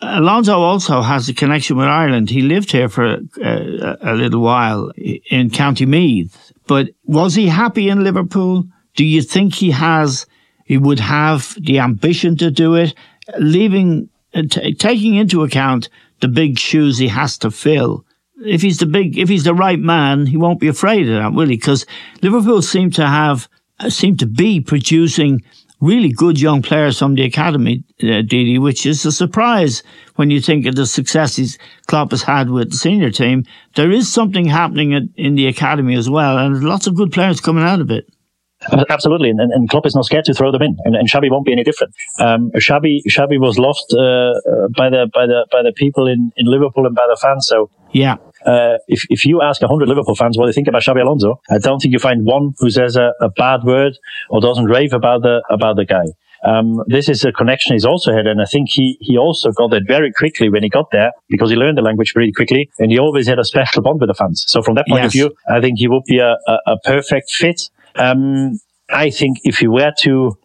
Alonso 0.00 0.58
also 0.58 1.00
has 1.02 1.28
a 1.28 1.34
connection 1.34 1.76
with 1.76 1.86
Ireland. 1.86 2.28
He 2.28 2.42
lived 2.42 2.70
here 2.72 2.88
for 2.88 3.18
a, 3.42 3.96
a 4.02 4.14
little 4.14 4.40
while 4.40 4.90
in 4.96 5.50
County 5.50 5.86
Meath. 5.86 6.52
But 6.66 6.90
was 7.04 7.34
he 7.34 7.46
happy 7.46 7.88
in 7.88 8.04
Liverpool? 8.04 8.64
Do 8.96 9.04
you 9.04 9.22
think 9.22 9.54
he 9.54 9.70
has, 9.70 10.26
he 10.64 10.76
would 10.76 11.00
have 11.00 11.54
the 11.60 11.78
ambition 11.78 12.36
to 12.38 12.50
do 12.50 12.74
it? 12.74 12.94
Leaving, 13.38 14.08
t- 14.34 14.74
taking 14.74 15.14
into 15.14 15.42
account 15.42 15.88
the 16.20 16.28
big 16.28 16.58
shoes 16.58 16.98
he 16.98 17.08
has 17.08 17.38
to 17.38 17.50
fill 17.50 18.04
if 18.44 18.62
he's 18.62 18.78
the 18.78 18.86
big, 18.86 19.18
if 19.18 19.28
he's 19.28 19.44
the 19.44 19.54
right 19.54 19.78
man, 19.78 20.26
he 20.26 20.36
won't 20.36 20.60
be 20.60 20.68
afraid 20.68 21.08
of 21.08 21.14
that, 21.14 21.32
will 21.32 21.48
he? 21.48 21.56
Because 21.56 21.86
Liverpool 22.22 22.62
seem 22.62 22.90
to 22.92 23.06
have, 23.06 23.48
uh, 23.80 23.90
seem 23.90 24.16
to 24.18 24.26
be 24.26 24.60
producing 24.60 25.42
really 25.84 26.10
good 26.10 26.40
young 26.40 26.62
players 26.62 26.98
from 26.98 27.14
the 27.14 27.22
academy, 27.22 27.84
uh, 28.02 28.22
Didi, 28.22 28.58
which 28.58 28.86
is 28.86 29.04
a 29.04 29.12
surprise 29.12 29.82
when 30.16 30.30
you 30.30 30.40
think 30.40 30.66
of 30.66 30.74
the 30.74 30.86
successes 30.86 31.58
Klopp 31.86 32.10
has 32.10 32.22
had 32.22 32.50
with 32.50 32.70
the 32.70 32.76
senior 32.76 33.10
team. 33.10 33.44
There 33.74 33.90
is 33.90 34.12
something 34.12 34.46
happening 34.46 34.94
at, 34.94 35.02
in 35.16 35.34
the 35.34 35.46
academy 35.46 35.94
as 35.94 36.08
well, 36.08 36.38
and 36.38 36.64
lots 36.64 36.86
of 36.86 36.96
good 36.96 37.12
players 37.12 37.40
coming 37.40 37.64
out 37.64 37.80
of 37.80 37.90
it. 37.90 38.06
Absolutely, 38.88 39.28
and, 39.28 39.40
and 39.40 39.68
Klopp 39.68 39.84
is 39.84 39.94
not 39.94 40.06
scared 40.06 40.24
to 40.24 40.32
throw 40.32 40.50
them 40.50 40.62
in, 40.62 40.76
and, 40.84 40.96
and 40.96 41.10
Xabi 41.10 41.30
won't 41.30 41.44
be 41.44 41.52
any 41.52 41.64
different. 41.64 41.94
Um, 42.18 42.50
Xabi, 42.52 43.00
Xabi 43.08 43.38
was 43.38 43.58
loved 43.58 43.84
uh, 43.92 44.00
uh, 44.00 44.68
by 44.74 44.88
the 44.88 45.06
by 45.12 45.26
the 45.26 45.46
by 45.52 45.62
the 45.62 45.72
people 45.76 46.06
in, 46.06 46.32
in 46.36 46.46
Liverpool 46.46 46.86
and 46.86 46.94
by 46.94 47.06
the 47.06 47.18
fans. 47.20 47.46
So 47.46 47.68
yeah, 47.92 48.16
uh, 48.46 48.78
if 48.88 49.04
if 49.10 49.24
you 49.24 49.42
ask 49.42 49.62
hundred 49.62 49.88
Liverpool 49.88 50.14
fans 50.14 50.36
what 50.38 50.46
they 50.46 50.52
think 50.52 50.68
about 50.68 50.82
Xabi 50.82 51.02
Alonso, 51.02 51.40
I 51.50 51.58
don't 51.58 51.80
think 51.80 51.92
you 51.92 51.98
find 51.98 52.24
one 52.24 52.54
who 52.58 52.70
says 52.70 52.96
a, 52.96 53.12
a 53.20 53.28
bad 53.30 53.64
word 53.64 53.98
or 54.30 54.40
doesn't 54.40 54.66
rave 54.66 54.92
about 54.92 55.22
the 55.22 55.42
about 55.50 55.76
the 55.76 55.84
guy. 55.84 56.04
Um, 56.44 56.82
this 56.86 57.08
is 57.08 57.24
a 57.24 57.32
connection 57.32 57.74
he's 57.74 57.86
also 57.86 58.12
had, 58.12 58.26
and 58.26 58.40
I 58.40 58.44
think 58.44 58.68
he 58.68 58.98
he 59.00 59.16
also 59.16 59.50
got 59.50 59.70
that 59.70 59.84
very 59.86 60.12
quickly 60.12 60.50
when 60.50 60.62
he 60.62 60.68
got 60.68 60.90
there 60.90 61.12
because 61.30 61.50
he 61.50 61.56
learned 61.56 61.78
the 61.78 61.82
language 61.82 62.12
very 62.14 62.32
quickly, 62.32 62.70
and 62.78 62.90
he 62.90 62.98
always 62.98 63.26
had 63.26 63.38
a 63.38 63.44
special 63.44 63.82
bond 63.82 64.00
with 64.00 64.08
the 64.08 64.14
fans. 64.14 64.44
So 64.46 64.62
from 64.62 64.74
that 64.74 64.86
point 64.86 65.02
yes. 65.02 65.06
of 65.06 65.12
view, 65.12 65.34
I 65.48 65.60
think 65.60 65.78
he 65.78 65.88
would 65.88 66.04
be 66.04 66.18
a, 66.18 66.36
a, 66.46 66.58
a 66.66 66.78
perfect 66.84 67.30
fit. 67.30 67.70
Um, 67.96 68.60
I 68.90 69.08
think 69.08 69.38
if 69.44 69.58
he 69.58 69.68
were 69.68 69.92
to 70.00 70.36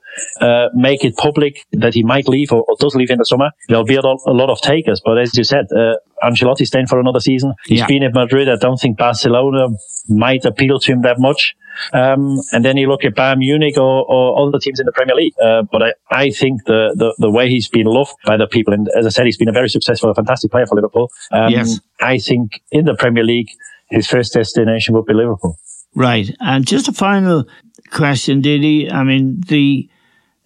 uh, 0.41 0.67
make 0.73 1.03
it 1.03 1.15
public 1.17 1.65
that 1.71 1.93
he 1.93 2.03
might 2.03 2.27
leave 2.27 2.51
or, 2.51 2.63
or, 2.67 2.75
does 2.79 2.95
leave 2.95 3.09
in 3.09 3.17
the 3.17 3.25
summer, 3.25 3.51
there'll 3.67 3.83
be 3.83 3.95
a 3.95 4.01
lot, 4.01 4.19
a 4.25 4.31
lot 4.31 4.49
of 4.49 4.61
takers. 4.61 5.01
But 5.03 5.17
as 5.17 5.35
you 5.37 5.43
said, 5.43 5.65
uh, 5.75 5.95
Ancelotti 6.23 6.65
staying 6.65 6.87
for 6.87 6.99
another 6.99 7.19
season. 7.19 7.53
He's 7.65 7.79
yeah. 7.79 7.87
been 7.87 8.03
at 8.03 8.13
Madrid. 8.13 8.49
I 8.49 8.55
don't 8.55 8.77
think 8.77 8.97
Barcelona 8.97 9.67
might 10.07 10.45
appeal 10.45 10.79
to 10.79 10.91
him 10.91 11.01
that 11.01 11.19
much. 11.19 11.55
Um, 11.93 12.37
and 12.51 12.65
then 12.65 12.77
you 12.77 12.87
look 12.87 13.05
at 13.05 13.15
Bayern 13.15 13.37
Munich 13.37 13.77
or, 13.77 14.05
or 14.05 14.47
other 14.47 14.59
teams 14.59 14.79
in 14.79 14.85
the 14.85 14.91
Premier 14.91 15.15
League. 15.15 15.33
Uh, 15.41 15.63
but 15.71 15.81
I, 15.81 15.93
I 16.11 16.29
think 16.29 16.65
the, 16.65 16.93
the, 16.95 17.15
the, 17.17 17.31
way 17.31 17.47
he's 17.47 17.69
been 17.69 17.85
loved 17.85 18.13
by 18.25 18.37
the 18.37 18.47
people, 18.47 18.73
and 18.73 18.87
as 18.97 19.05
I 19.05 19.09
said, 19.09 19.25
he's 19.25 19.37
been 19.37 19.49
a 19.49 19.53
very 19.53 19.69
successful, 19.69 20.09
a 20.09 20.15
fantastic 20.15 20.51
player 20.51 20.65
for 20.65 20.75
Liverpool. 20.75 21.09
Um, 21.31 21.51
yes. 21.51 21.79
I 22.01 22.17
think 22.17 22.61
in 22.71 22.85
the 22.85 22.95
Premier 22.95 23.23
League, 23.23 23.49
his 23.89 24.07
first 24.07 24.33
destination 24.33 24.93
would 24.95 25.05
be 25.05 25.13
Liverpool. 25.13 25.57
Right. 25.95 26.35
And 26.39 26.67
just 26.67 26.87
a 26.87 26.93
final 26.93 27.45
question, 27.91 28.41
Didi. 28.41 28.91
I 28.91 29.03
mean, 29.03 29.41
the 29.47 29.89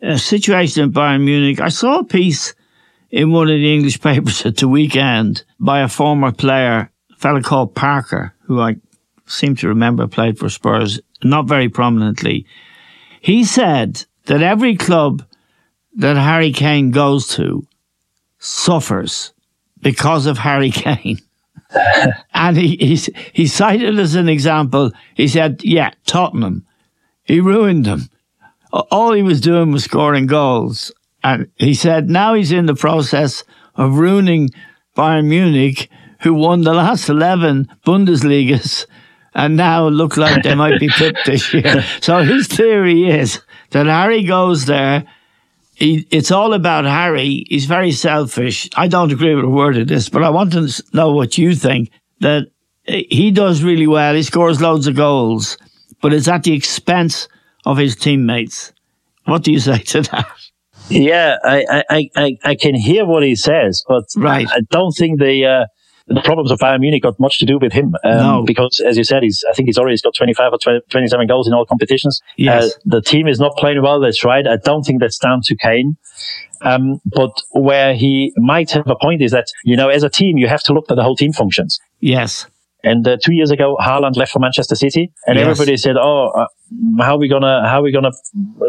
uh, 0.04 0.18
situation 0.18 0.84
in 0.84 0.92
Bayern 0.92 1.24
Munich, 1.24 1.62
I 1.62 1.70
saw 1.70 2.00
a 2.00 2.04
piece 2.04 2.54
in 3.10 3.32
one 3.32 3.50
of 3.50 3.56
the 3.56 3.74
English 3.74 4.02
papers 4.10 4.46
at 4.46 4.58
the 4.58 4.68
weekend 4.68 5.44
by 5.60 5.82
a 5.82 5.88
former 5.88 6.32
player, 6.32 6.92
a 7.12 7.16
fellow 7.16 7.42
called 7.42 7.76
Parker, 7.76 8.34
who 8.42 8.60
I 8.60 8.76
seem 9.26 9.56
to 9.58 9.68
remember 9.68 10.08
played 10.08 10.38
for 10.38 10.50
Spurs, 10.50 11.00
not 11.24 11.48
very 11.48 11.70
prominently. 11.70 12.46
He 13.22 13.44
said 13.44 14.06
that 14.26 14.42
every 14.42 14.76
club 14.76 15.24
that 15.96 16.18
Harry 16.18 16.52
Kane 16.52 16.92
goes 16.92 17.28
to 17.36 17.66
suffers 18.40 19.34
because 19.82 20.26
of 20.26 20.40
Harry 20.40 20.72
Kane. 20.72 21.20
and 22.34 22.58
he, 22.58 22.76
he, 22.76 23.14
he 23.32 23.48
cited 23.48 23.98
as 23.98 24.16
an 24.16 24.30
example, 24.30 24.92
he 25.16 25.28
said, 25.28 25.62
yeah, 25.64 25.92
Tottenham 26.06 26.66
He 27.24 27.40
ruined 27.40 27.86
them. 27.86 28.10
All 28.74 29.14
he 29.14 29.22
was 29.22 29.40
doing 29.40 29.72
was 29.72 29.84
scoring 29.84 30.26
goals. 30.26 30.92
And 31.24 31.50
he 31.58 31.74
said 31.74 32.10
now 32.10 32.34
he's 32.34 32.52
in 32.52 32.66
the 32.66 32.76
process 32.76 33.44
of 33.76 33.98
ruining 33.98 34.50
Bayern 34.98 35.28
Munich, 35.28 35.90
who 36.22 36.34
won 36.34 36.62
the 36.62 36.74
last 36.74 37.08
11 37.08 37.70
Bundesligas 37.86 38.86
and 39.36 39.56
now 39.56 39.88
look 39.88 40.18
like 40.18 40.44
they 40.44 40.56
might 40.56 40.80
be 40.80 40.90
pipped 40.90 41.26
this 41.26 41.54
year. 41.54 41.84
So 42.02 42.22
his 42.24 42.48
theory 42.48 43.10
is 43.10 43.42
that 43.72 43.86
Harry 43.86 44.24
goes 44.24 44.66
there. 44.66 45.06
He, 45.76 46.08
it's 46.12 46.32
all 46.32 46.54
about 46.54 46.86
Harry. 46.86 47.46
He's 47.50 47.66
very 47.66 47.92
selfish. 47.92 48.70
I 48.76 48.88
don't 48.88 49.12
agree 49.12 49.34
with 49.34 49.46
a 49.46 49.50
word 49.50 49.78
of 49.78 49.88
this, 49.88 50.10
but 50.10 50.24
I 50.24 50.30
want 50.30 50.54
to 50.54 50.84
know 50.94 51.14
what 51.14 51.38
you 51.38 51.56
think 51.56 51.90
that 52.20 52.48
he 52.86 53.32
does 53.32 53.64
really 53.64 53.88
well. 53.88 54.14
He 54.14 54.24
scores 54.24 54.62
loads 54.62 54.88
of 54.88 54.96
goals, 54.96 55.58
but 56.02 56.14
it's 56.14 56.28
at 56.28 56.44
the 56.44 56.54
expense 56.54 57.28
of 57.66 57.78
his 57.78 57.96
teammates. 57.96 58.74
What 59.26 59.44
do 59.44 59.52
you 59.52 59.60
say 59.60 59.80
to 59.80 60.02
that? 60.04 60.28
Yeah, 60.90 61.38
I, 61.44 61.84
I, 61.90 62.10
I, 62.16 62.38
I 62.44 62.56
can 62.56 62.76
hear 62.76 63.06
what 63.06 63.24
he 63.24 63.36
says, 63.36 63.84
but 63.88 64.04
right. 64.18 64.48
I 64.50 64.62
don't 64.70 64.92
think 64.92 65.20
the 65.20 65.46
uh, 65.46 65.66
the 66.08 66.22
problems 66.22 66.52
of 66.52 66.60
Bayern 66.60 66.82
Munich 66.82 67.04
got 67.04 67.20
much 67.20 67.40
to 67.40 67.46
do 67.46 67.58
with 67.58 67.72
him. 67.72 67.96
Um, 68.04 68.18
no. 68.18 68.44
Because, 68.46 68.82
as 68.86 68.98
you 68.98 69.04
said, 69.04 69.24
he's 69.24 69.44
I 69.50 69.54
think 69.54 69.68
he's 69.68 69.78
already 69.78 69.98
got 70.04 70.14
25 70.14 70.54
or 70.54 70.58
20, 70.58 70.82
27 70.90 71.28
goals 71.28 71.48
in 71.48 71.54
all 71.54 71.66
competitions. 71.66 72.22
Yes. 72.38 72.66
Uh, 72.66 72.70
the 72.86 73.02
team 73.02 73.28
is 73.28 73.40
not 73.40 73.56
playing 73.58 73.82
well. 73.82 74.00
That's 74.00 74.24
right. 74.26 74.46
I 74.46 74.58
don't 74.58 74.84
think 74.84 75.00
that's 75.00 75.18
down 75.18 75.42
to 75.46 75.56
Kane. 75.56 75.96
Um, 76.62 77.02
but 77.06 77.32
where 77.52 77.94
he 77.94 78.34
might 78.38 78.72
have 78.72 78.88
a 78.88 78.96
point 78.96 79.22
is 79.22 79.32
that, 79.32 79.48
you 79.64 79.76
know, 79.76 79.90
as 79.90 80.04
a 80.04 80.10
team, 80.10 80.38
you 80.38 80.48
have 80.48 80.64
to 80.64 80.74
look 80.74 80.86
at 80.90 80.96
the 80.96 81.04
whole 81.04 81.16
team 81.16 81.34
functions. 81.34 81.80
Yes. 82.00 82.48
And 82.84 83.08
uh, 83.08 83.18
two 83.24 83.34
years 83.34 83.50
ago, 83.52 83.78
Haaland 83.80 84.18
left 84.18 84.32
for 84.34 84.40
Manchester 84.40 84.76
City, 84.76 85.12
and 85.26 85.38
Yes. 85.38 85.48
everybody 85.48 85.78
said, 85.78 85.96
"Oh, 85.98 86.28
uh, 86.36 86.46
how 87.04 87.16
are 87.16 87.20
we 87.20 87.30
gonna 87.30 87.68
how 87.68 87.80
are 87.80 87.84
we 87.84 87.92
gonna 87.94 88.12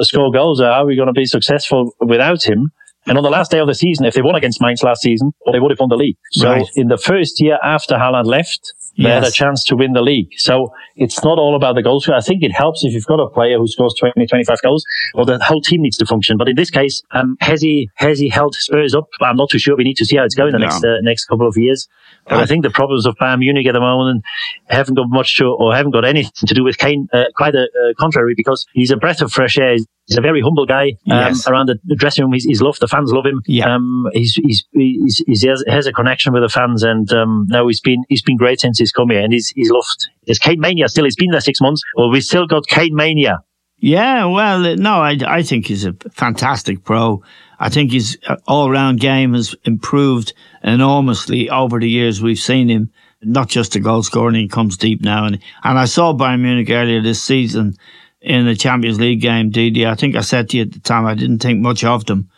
score 0.00 0.30
goals? 0.32 0.60
Or 0.60 0.66
how 0.66 0.82
are 0.84 0.86
we 0.86 0.96
gonna 0.96 1.12
be 1.12 1.24
successful 1.26 1.92
without 2.00 2.42
him?" 2.44 2.70
And 3.06 3.18
on 3.18 3.24
the 3.24 3.30
last 3.30 3.50
day 3.50 3.58
of 3.58 3.66
the 3.66 3.74
season, 3.74 4.06
if 4.06 4.14
they 4.14 4.22
won 4.22 4.34
against 4.34 4.62
Mainz 4.62 4.82
last 4.82 5.02
season, 5.02 5.32
they 5.52 5.58
would 5.60 5.70
have 5.70 5.80
won 5.80 5.88
the 5.90 5.96
league. 5.96 6.16
So 6.32 6.48
Right. 6.48 6.66
in 6.76 6.88
the 6.88 6.96
first 6.96 7.40
year 7.40 7.58
after 7.62 7.96
Haaland 7.96 8.24
left, 8.26 8.72
they 8.96 9.10
had 9.10 9.24
a 9.24 9.30
chance 9.30 9.64
to 9.64 9.76
win 9.76 9.92
the 9.92 10.02
league. 10.02 10.28
So 10.36 10.72
it's 10.96 11.22
not 11.24 11.38
all 11.38 11.56
about 11.56 11.74
the 11.74 11.82
goals. 11.82 12.08
I 12.08 12.20
think 12.20 12.42
it 12.42 12.52
helps 12.52 12.84
if 12.84 12.92
you've 12.92 13.06
got 13.06 13.20
a 13.20 13.28
player 13.28 13.58
who 13.58 13.66
scores 13.66 13.94
20, 13.98 14.26
25 14.26 14.62
goals, 14.62 14.84
or 15.14 15.24
the 15.24 15.38
whole 15.42 15.60
team 15.60 15.82
needs 15.82 15.96
to 15.98 16.06
function. 16.06 16.36
But 16.36 16.48
in 16.48 16.56
this 16.56 16.70
case, 16.70 17.02
um, 17.12 17.36
has 17.40 17.60
he 17.62 17.90
has 17.96 18.18
he 18.18 18.28
held 18.28 18.54
Spurs 18.54 18.94
up? 18.94 19.08
I'm 19.20 19.36
not 19.36 19.50
too 19.50 19.58
sure. 19.58 19.76
We 19.76 19.84
need 19.84 19.96
to 19.96 20.04
see 20.04 20.16
how 20.16 20.24
it's 20.24 20.34
going 20.34 20.52
the 20.52 20.58
No. 20.58 20.66
next 20.66 20.84
uh, 20.84 20.96
next 21.02 21.24
couple 21.26 21.46
of 21.46 21.56
years. 21.56 21.88
But 22.28 22.38
I 22.38 22.46
think 22.46 22.62
the 22.64 22.70
problems 22.70 23.04
of 23.06 23.16
Bayern 23.16 23.40
Munich 23.40 23.66
at 23.66 23.72
the 23.72 23.80
moment 23.80 24.24
haven't 24.66 24.94
got 24.94 25.08
much 25.08 25.36
to, 25.38 25.44
or 25.46 25.74
haven't 25.74 25.92
got 25.92 26.04
anything 26.06 26.32
to 26.46 26.54
do 26.54 26.64
with 26.64 26.78
Kane. 26.78 27.06
Uh, 27.12 27.24
quite 27.36 27.52
the 27.52 27.64
uh, 27.64 28.00
contrary, 28.00 28.34
because 28.36 28.66
he's 28.72 28.90
a 28.90 28.96
breath 28.96 29.20
of 29.20 29.30
fresh 29.32 29.58
air. 29.58 29.76
He's 30.06 30.18
a 30.18 30.20
very 30.20 30.42
humble 30.42 30.66
guy. 30.66 30.88
Um, 31.10 31.32
Yes. 31.32 31.46
Around 31.48 31.70
the 31.84 31.96
dressing 31.96 32.24
room, 32.24 32.32
he's, 32.34 32.44
he's 32.44 32.60
loved. 32.60 32.80
The 32.80 32.88
fans 32.88 33.10
love 33.12 33.24
him. 33.24 33.40
Yeah. 33.46 33.74
Um, 33.74 34.06
he's, 34.12 34.34
he's, 34.44 34.64
he's, 34.72 35.22
he's, 35.26 35.40
he 35.42 35.48
has, 35.48 35.64
has 35.66 35.86
a 35.86 35.92
connection 35.92 36.32
with 36.34 36.42
the 36.42 36.48
fans, 36.48 36.82
and 36.82 37.10
um, 37.12 37.46
now 37.48 37.66
he's 37.66 37.80
been 37.80 38.04
he's 38.08 38.22
been 38.22 38.36
great 38.36 38.60
since 38.60 38.78
he's 38.78 38.92
come 38.92 39.10
here, 39.10 39.20
and 39.20 39.32
he's 39.32 39.48
he's 39.50 39.70
loved. 39.70 40.08
There's 40.26 40.38
Kane 40.38 40.60
mania 40.60 40.88
still. 40.88 41.04
He's 41.04 41.16
been 41.16 41.30
there 41.30 41.40
six 41.40 41.60
months. 41.60 41.82
Well, 41.96 42.10
we've 42.10 42.22
still 42.22 42.46
got 42.46 42.66
Kane 42.66 42.94
mania. 42.94 43.38
Yeah, 43.78 44.26
well, 44.26 44.64
uh, 44.64 44.74
no, 44.76 44.94
I, 44.94 45.18
I 45.26 45.42
think 45.42 45.66
he's 45.66 45.84
a 45.84 45.94
fantastic 46.12 46.84
pro. 46.84 47.22
I 47.58 47.68
think 47.68 47.92
his 47.92 48.18
uh, 48.26 48.36
all 48.46 48.70
round 48.70 49.00
game 49.00 49.34
has 49.34 49.54
improved 49.64 50.32
enormously 50.62 51.50
over 51.50 51.78
the 51.80 51.88
years 51.88 52.22
we've 52.22 52.38
seen 52.38 52.68
him. 52.68 52.90
Not 53.22 53.48
just 53.48 53.74
a 53.74 53.80
goal 53.80 54.02
scoring, 54.02 54.34
he 54.36 54.48
comes 54.48 54.76
deep 54.76 55.00
now. 55.00 55.24
And, 55.24 55.38
and 55.62 55.78
I 55.78 55.86
saw 55.86 56.12
Bayern 56.12 56.40
Munich 56.40 56.68
earlier 56.70 57.00
this 57.00 57.22
season 57.22 57.74
in 58.24 58.46
the 58.46 58.56
Champions 58.56 58.98
League 58.98 59.20
game, 59.20 59.50
Didi. 59.50 59.86
I 59.86 59.94
think 59.94 60.16
I 60.16 60.22
said 60.22 60.48
to 60.50 60.56
you 60.56 60.62
at 60.62 60.72
the 60.72 60.80
time, 60.80 61.04
I 61.04 61.14
didn't 61.14 61.40
think 61.40 61.60
much 61.60 61.84
of 61.84 62.06
them. 62.06 62.30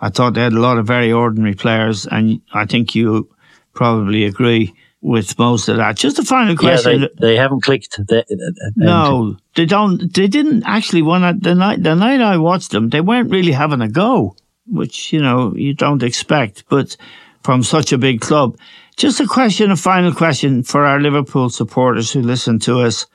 I 0.00 0.08
thought 0.08 0.34
they 0.34 0.42
had 0.42 0.52
a 0.52 0.60
lot 0.60 0.78
of 0.78 0.86
very 0.86 1.12
ordinary 1.12 1.54
players, 1.54 2.06
and 2.06 2.40
I 2.54 2.64
think 2.64 2.94
you 2.94 3.28
probably 3.74 4.24
agree 4.24 4.74
with 5.00 5.36
most 5.38 5.68
of 5.68 5.76
that. 5.78 5.96
Just 5.96 6.20
a 6.20 6.24
final 6.24 6.56
question. 6.56 7.02
Yeah, 7.02 7.08
they, 7.18 7.26
they 7.26 7.36
haven't 7.36 7.62
clicked. 7.62 7.98
They, 8.08 8.18
uh, 8.18 8.20
uh, 8.20 8.66
uh, 8.66 8.70
No, 8.76 9.36
they 9.56 9.66
don't. 9.66 10.12
They 10.14 10.28
didn't 10.28 10.62
actually. 10.64 11.02
When 11.02 11.24
I, 11.24 11.32
the 11.32 11.56
night 11.56 11.82
the 11.82 11.96
night 11.96 12.20
I 12.20 12.36
watched 12.38 12.70
them, 12.70 12.90
they 12.90 13.00
weren't 13.00 13.30
really 13.30 13.52
having 13.52 13.80
a 13.80 13.88
go, 13.88 14.36
which 14.66 15.12
you 15.12 15.20
know 15.20 15.54
you 15.56 15.74
don't 15.74 16.04
expect. 16.04 16.64
But 16.68 16.96
from 17.42 17.64
such 17.64 17.92
a 17.92 17.98
big 17.98 18.20
club, 18.20 18.56
just 18.96 19.18
a 19.18 19.26
question, 19.26 19.72
a 19.72 19.76
final 19.76 20.14
question 20.14 20.62
for 20.62 20.84
our 20.84 21.00
Liverpool 21.00 21.50
supporters 21.50 22.12
who 22.12 22.22
listen 22.22 22.60
to 22.60 22.80
us 22.80 23.06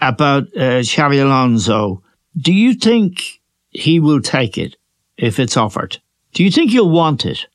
about 0.00 0.44
uh, 0.56 0.80
Xabi 0.80 1.22
Alonso. 1.22 2.02
Do 2.36 2.52
you 2.52 2.74
think 2.74 3.40
he 3.70 4.00
will 4.00 4.20
take 4.20 4.58
it 4.58 4.76
if 5.16 5.38
it's 5.38 5.56
offered? 5.56 5.98
Do 6.32 6.44
you 6.44 6.50
think 6.50 6.70
he'll 6.70 6.90
want 6.90 7.24
it? 7.26 7.46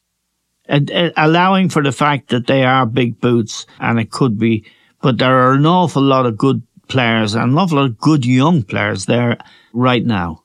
And, 0.66 0.92
uh, 0.92 1.12
allowing 1.18 1.70
for 1.70 1.84
the 1.84 1.92
fact 1.92 2.30
that 2.30 2.48
they 2.48 2.64
are 2.64 2.86
big 2.86 3.20
boots 3.20 3.66
and 3.80 4.00
it 4.00 4.12
could 4.12 4.38
be, 4.38 4.66
but 5.02 5.18
there 5.18 5.38
are 5.38 5.54
an 5.54 5.66
awful 5.66 6.02
lot 6.02 6.26
of 6.26 6.38
good 6.38 6.62
players 6.88 7.36
and 7.36 7.52
an 7.52 7.58
awful 7.58 7.78
lot 7.78 7.86
of 7.86 7.98
good 7.98 8.26
young 8.26 8.64
players 8.64 9.06
there 9.06 9.38
right 9.74 10.06
now. 10.06 10.43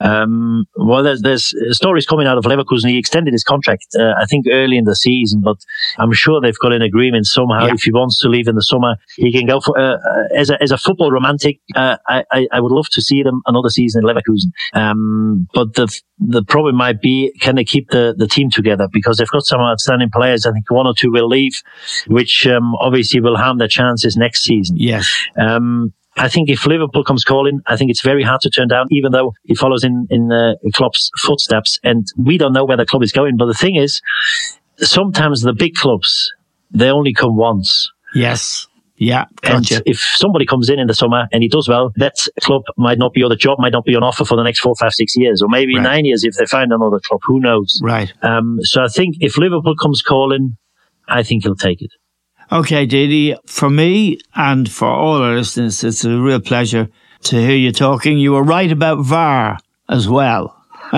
Um, 0.00 0.66
well, 0.76 1.02
there's, 1.02 1.22
there's 1.22 1.54
stories 1.72 2.06
coming 2.06 2.26
out 2.26 2.38
of 2.38 2.44
Leverkusen. 2.44 2.88
He 2.88 2.98
extended 2.98 3.32
his 3.32 3.44
contract, 3.44 3.86
uh, 3.98 4.14
I 4.20 4.26
think, 4.26 4.46
early 4.50 4.76
in 4.76 4.84
the 4.84 4.94
season, 4.94 5.40
but 5.40 5.56
I'm 5.98 6.12
sure 6.12 6.40
they've 6.40 6.58
got 6.58 6.72
an 6.72 6.82
agreement 6.82 7.26
somehow. 7.26 7.66
Yeah. 7.66 7.74
If 7.74 7.82
he 7.82 7.92
wants 7.92 8.20
to 8.20 8.28
leave 8.28 8.48
in 8.48 8.54
the 8.54 8.62
summer, 8.62 8.96
he 9.16 9.32
can 9.32 9.46
go 9.46 9.60
for. 9.60 9.78
Uh, 9.78 9.96
uh, 9.96 10.24
as 10.36 10.50
a 10.50 10.62
as 10.62 10.70
a 10.70 10.78
football 10.78 11.10
romantic, 11.10 11.60
uh, 11.74 11.96
I, 12.06 12.24
I 12.30 12.48
I 12.52 12.60
would 12.60 12.72
love 12.72 12.88
to 12.92 13.02
see 13.02 13.22
them 13.22 13.42
another 13.46 13.70
season 13.70 14.02
in 14.02 14.08
Leverkusen. 14.08 14.52
Um, 14.72 15.48
but 15.52 15.74
the 15.74 15.88
the 16.18 16.42
problem 16.42 16.76
might 16.76 17.00
be 17.00 17.32
can 17.40 17.56
they 17.56 17.64
keep 17.64 17.90
the 17.90 18.14
the 18.16 18.26
team 18.26 18.50
together 18.50 18.88
because 18.92 19.18
they've 19.18 19.28
got 19.28 19.44
some 19.44 19.60
outstanding 19.60 20.10
players. 20.10 20.46
I 20.46 20.52
think 20.52 20.70
one 20.70 20.86
or 20.86 20.94
two 20.96 21.10
will 21.10 21.28
leave, 21.28 21.62
which 22.06 22.46
um, 22.46 22.74
obviously 22.76 23.20
will 23.20 23.36
harm 23.36 23.58
their 23.58 23.68
chances 23.68 24.16
next 24.16 24.44
season. 24.44 24.76
Yes. 24.78 25.12
Um, 25.38 25.92
I 26.18 26.28
think 26.28 26.48
if 26.50 26.66
Liverpool 26.66 27.04
comes 27.04 27.24
calling, 27.24 27.60
I 27.66 27.76
think 27.76 27.90
it's 27.90 28.00
very 28.02 28.22
hard 28.22 28.40
to 28.42 28.50
turn 28.50 28.68
down, 28.68 28.86
even 28.90 29.12
though 29.12 29.34
he 29.44 29.54
follows 29.54 29.84
in 29.84 30.06
in 30.10 30.30
uh, 30.32 30.54
Klopp's 30.74 31.10
footsteps, 31.18 31.78
and 31.82 32.06
we 32.16 32.38
don't 32.38 32.52
know 32.52 32.64
where 32.64 32.76
the 32.76 32.86
club 32.86 33.02
is 33.02 33.12
going. 33.12 33.36
But 33.36 33.46
the 33.46 33.54
thing 33.54 33.76
is, 33.76 34.00
sometimes 34.78 35.42
the 35.42 35.52
big 35.52 35.74
clubs 35.74 36.32
they 36.70 36.90
only 36.90 37.14
come 37.14 37.36
once. 37.36 37.90
Yes. 38.14 38.66
Yeah. 38.96 39.26
And 39.44 39.62
Gotcha. 39.64 39.82
if 39.86 39.98
somebody 40.00 40.44
comes 40.44 40.68
in 40.68 40.78
in 40.80 40.88
the 40.88 40.94
summer 40.94 41.28
and 41.32 41.42
he 41.42 41.48
does 41.48 41.68
well, 41.68 41.92
that 41.96 42.14
club 42.42 42.62
might 42.76 42.98
not 42.98 43.12
be, 43.12 43.22
or 43.22 43.28
the 43.28 43.36
job 43.36 43.58
might 43.60 43.72
not 43.72 43.84
be 43.84 43.94
on 43.94 44.02
offer 44.02 44.24
for 44.24 44.36
the 44.36 44.42
next 44.42 44.58
four, 44.60 44.74
five, 44.74 44.92
six 44.92 45.16
years, 45.16 45.40
or 45.40 45.48
maybe 45.48 45.76
Right. 45.76 45.82
nine 45.82 46.04
years 46.04 46.24
if 46.24 46.34
they 46.34 46.46
find 46.46 46.72
another 46.72 46.98
club. 47.06 47.20
Who 47.26 47.38
knows? 47.40 47.80
Right. 47.82 48.12
Um, 48.22 48.58
so 48.62 48.82
I 48.82 48.88
think 48.88 49.16
if 49.20 49.38
Liverpool 49.38 49.76
comes 49.76 50.02
calling, 50.02 50.56
I 51.06 51.22
think 51.22 51.44
he'll 51.44 51.54
take 51.54 51.80
it. 51.80 51.92
Okay, 52.50 52.86
Didi, 52.86 53.36
for 53.44 53.68
me 53.68 54.18
and 54.34 54.70
for 54.70 54.88
all 54.88 55.22
our 55.22 55.34
listeners, 55.34 55.84
it's 55.84 56.02
a 56.04 56.18
real 56.18 56.40
pleasure 56.40 56.88
to 57.24 57.36
hear 57.36 57.56
you 57.56 57.72
talking. 57.72 58.16
You 58.16 58.32
were 58.32 58.42
right 58.42 58.72
about 58.72 59.00
VAR 59.04 59.58
as 59.90 60.08
well. 60.08 60.54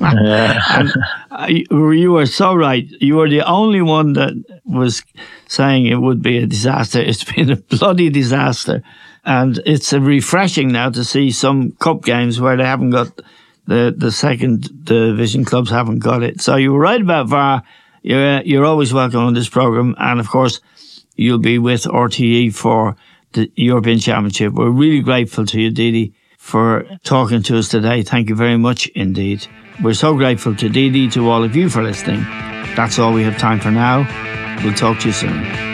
and 0.00 0.90
uh, 1.30 1.46
you 1.46 2.12
were 2.12 2.24
so 2.24 2.54
right. 2.54 2.86
You 3.00 3.16
were 3.16 3.28
the 3.28 3.42
only 3.42 3.82
one 3.82 4.14
that 4.14 4.32
was 4.64 5.02
saying 5.46 5.84
it 5.84 5.96
would 5.96 6.22
be 6.22 6.38
a 6.38 6.46
disaster. 6.46 7.00
It's 7.06 7.24
been 7.24 7.50
a 7.50 7.56
bloody 7.56 8.08
disaster. 8.08 8.82
And 9.26 9.60
it's 9.66 9.92
a 9.92 10.00
refreshing 10.00 10.72
now 10.72 10.88
to 10.88 11.04
see 11.04 11.30
some 11.32 11.72
cup 11.72 12.02
games 12.02 12.40
where 12.40 12.56
they 12.56 12.64
haven't 12.64 12.90
got 12.90 13.20
the, 13.66 13.94
the 13.94 14.10
second 14.10 14.84
division 14.84 15.44
clubs 15.44 15.68
haven't 15.70 15.98
got 15.98 16.22
it. 16.22 16.40
So 16.40 16.56
you 16.56 16.72
were 16.72 16.80
right 16.80 17.00
about 17.00 17.28
VAR. 17.28 17.62
You're, 18.02 18.40
you're 18.40 18.64
always 18.64 18.94
welcome 18.94 19.20
on 19.20 19.34
this 19.34 19.50
program. 19.50 19.94
And 19.98 20.18
of 20.18 20.28
course, 20.28 20.60
you'll 21.16 21.38
be 21.38 21.58
with 21.58 21.84
RTE 21.84 22.54
for 22.54 22.96
the 23.32 23.50
European 23.56 23.98
Championship. 23.98 24.52
We're 24.52 24.70
really 24.70 25.00
grateful 25.00 25.46
to 25.46 25.60
you, 25.60 25.70
Didi, 25.70 26.14
for 26.38 26.86
talking 27.02 27.42
to 27.44 27.58
us 27.58 27.68
today. 27.68 28.02
Thank 28.02 28.28
you 28.28 28.34
very 28.34 28.56
much 28.56 28.86
indeed. 28.88 29.46
We're 29.82 29.94
so 29.94 30.14
grateful 30.14 30.54
to 30.56 30.68
Didi, 30.68 31.08
to 31.10 31.28
all 31.28 31.42
of 31.42 31.56
you 31.56 31.68
for 31.68 31.82
listening. 31.82 32.22
That's 32.76 32.98
all 32.98 33.12
we 33.12 33.22
have 33.24 33.38
time 33.38 33.60
for 33.60 33.70
now. 33.70 34.06
We'll 34.62 34.74
talk 34.74 35.00
to 35.00 35.08
you 35.08 35.12
soon. 35.12 35.73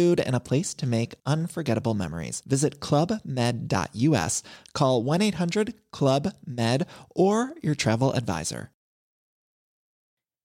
food, 0.01 0.19
and 0.19 0.35
a 0.35 0.39
place 0.39 0.73
to 0.73 0.87
make 0.87 1.15
unforgettable 1.25 1.93
memories. 1.93 2.41
Visit 2.45 2.79
clubmed.us, 2.79 4.43
call 4.73 5.03
1 5.03 5.21
800 5.21 5.73
Club 5.91 6.33
Med, 6.45 6.87
or 7.15 7.53
your 7.61 7.75
travel 7.75 8.11
advisor. 8.13 8.71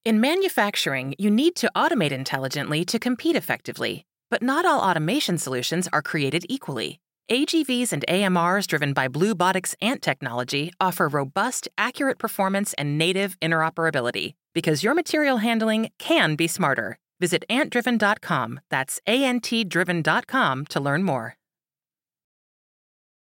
In 0.04 0.20
manufacturing, 0.20 1.14
you 1.18 1.30
need 1.30 1.56
to 1.56 1.70
automate 1.74 2.12
intelligently 2.12 2.84
to 2.84 2.98
compete 2.98 3.36
effectively. 3.36 4.04
But 4.30 4.42
not 4.42 4.64
all 4.64 4.80
automation 4.80 5.38
solutions 5.38 5.88
are 5.92 6.02
created 6.02 6.44
equally. 6.48 7.00
AGVs 7.30 7.92
and 7.92 8.04
AMRs 8.08 8.66
driven 8.66 8.92
by 8.92 9.08
Bluebotics 9.08 9.74
ANT 9.80 10.02
technology 10.02 10.72
offer 10.80 11.08
robust, 11.08 11.68
accurate 11.76 12.18
performance 12.18 12.72
and 12.74 12.98
native 12.98 13.36
interoperability 13.40 14.34
because 14.54 14.84
your 14.84 14.94
material 14.94 15.38
handling 15.38 15.90
can 15.98 16.36
be 16.36 16.46
smarter. 16.46 16.98
Visit 17.20 17.44
antdriven.com, 17.48 18.60
that's 18.70 19.00
A 19.06 19.24
N 19.24 19.40
T 19.40 19.64
driven.com 19.64 20.66
to 20.66 20.80
learn 20.80 21.02
more. 21.02 21.36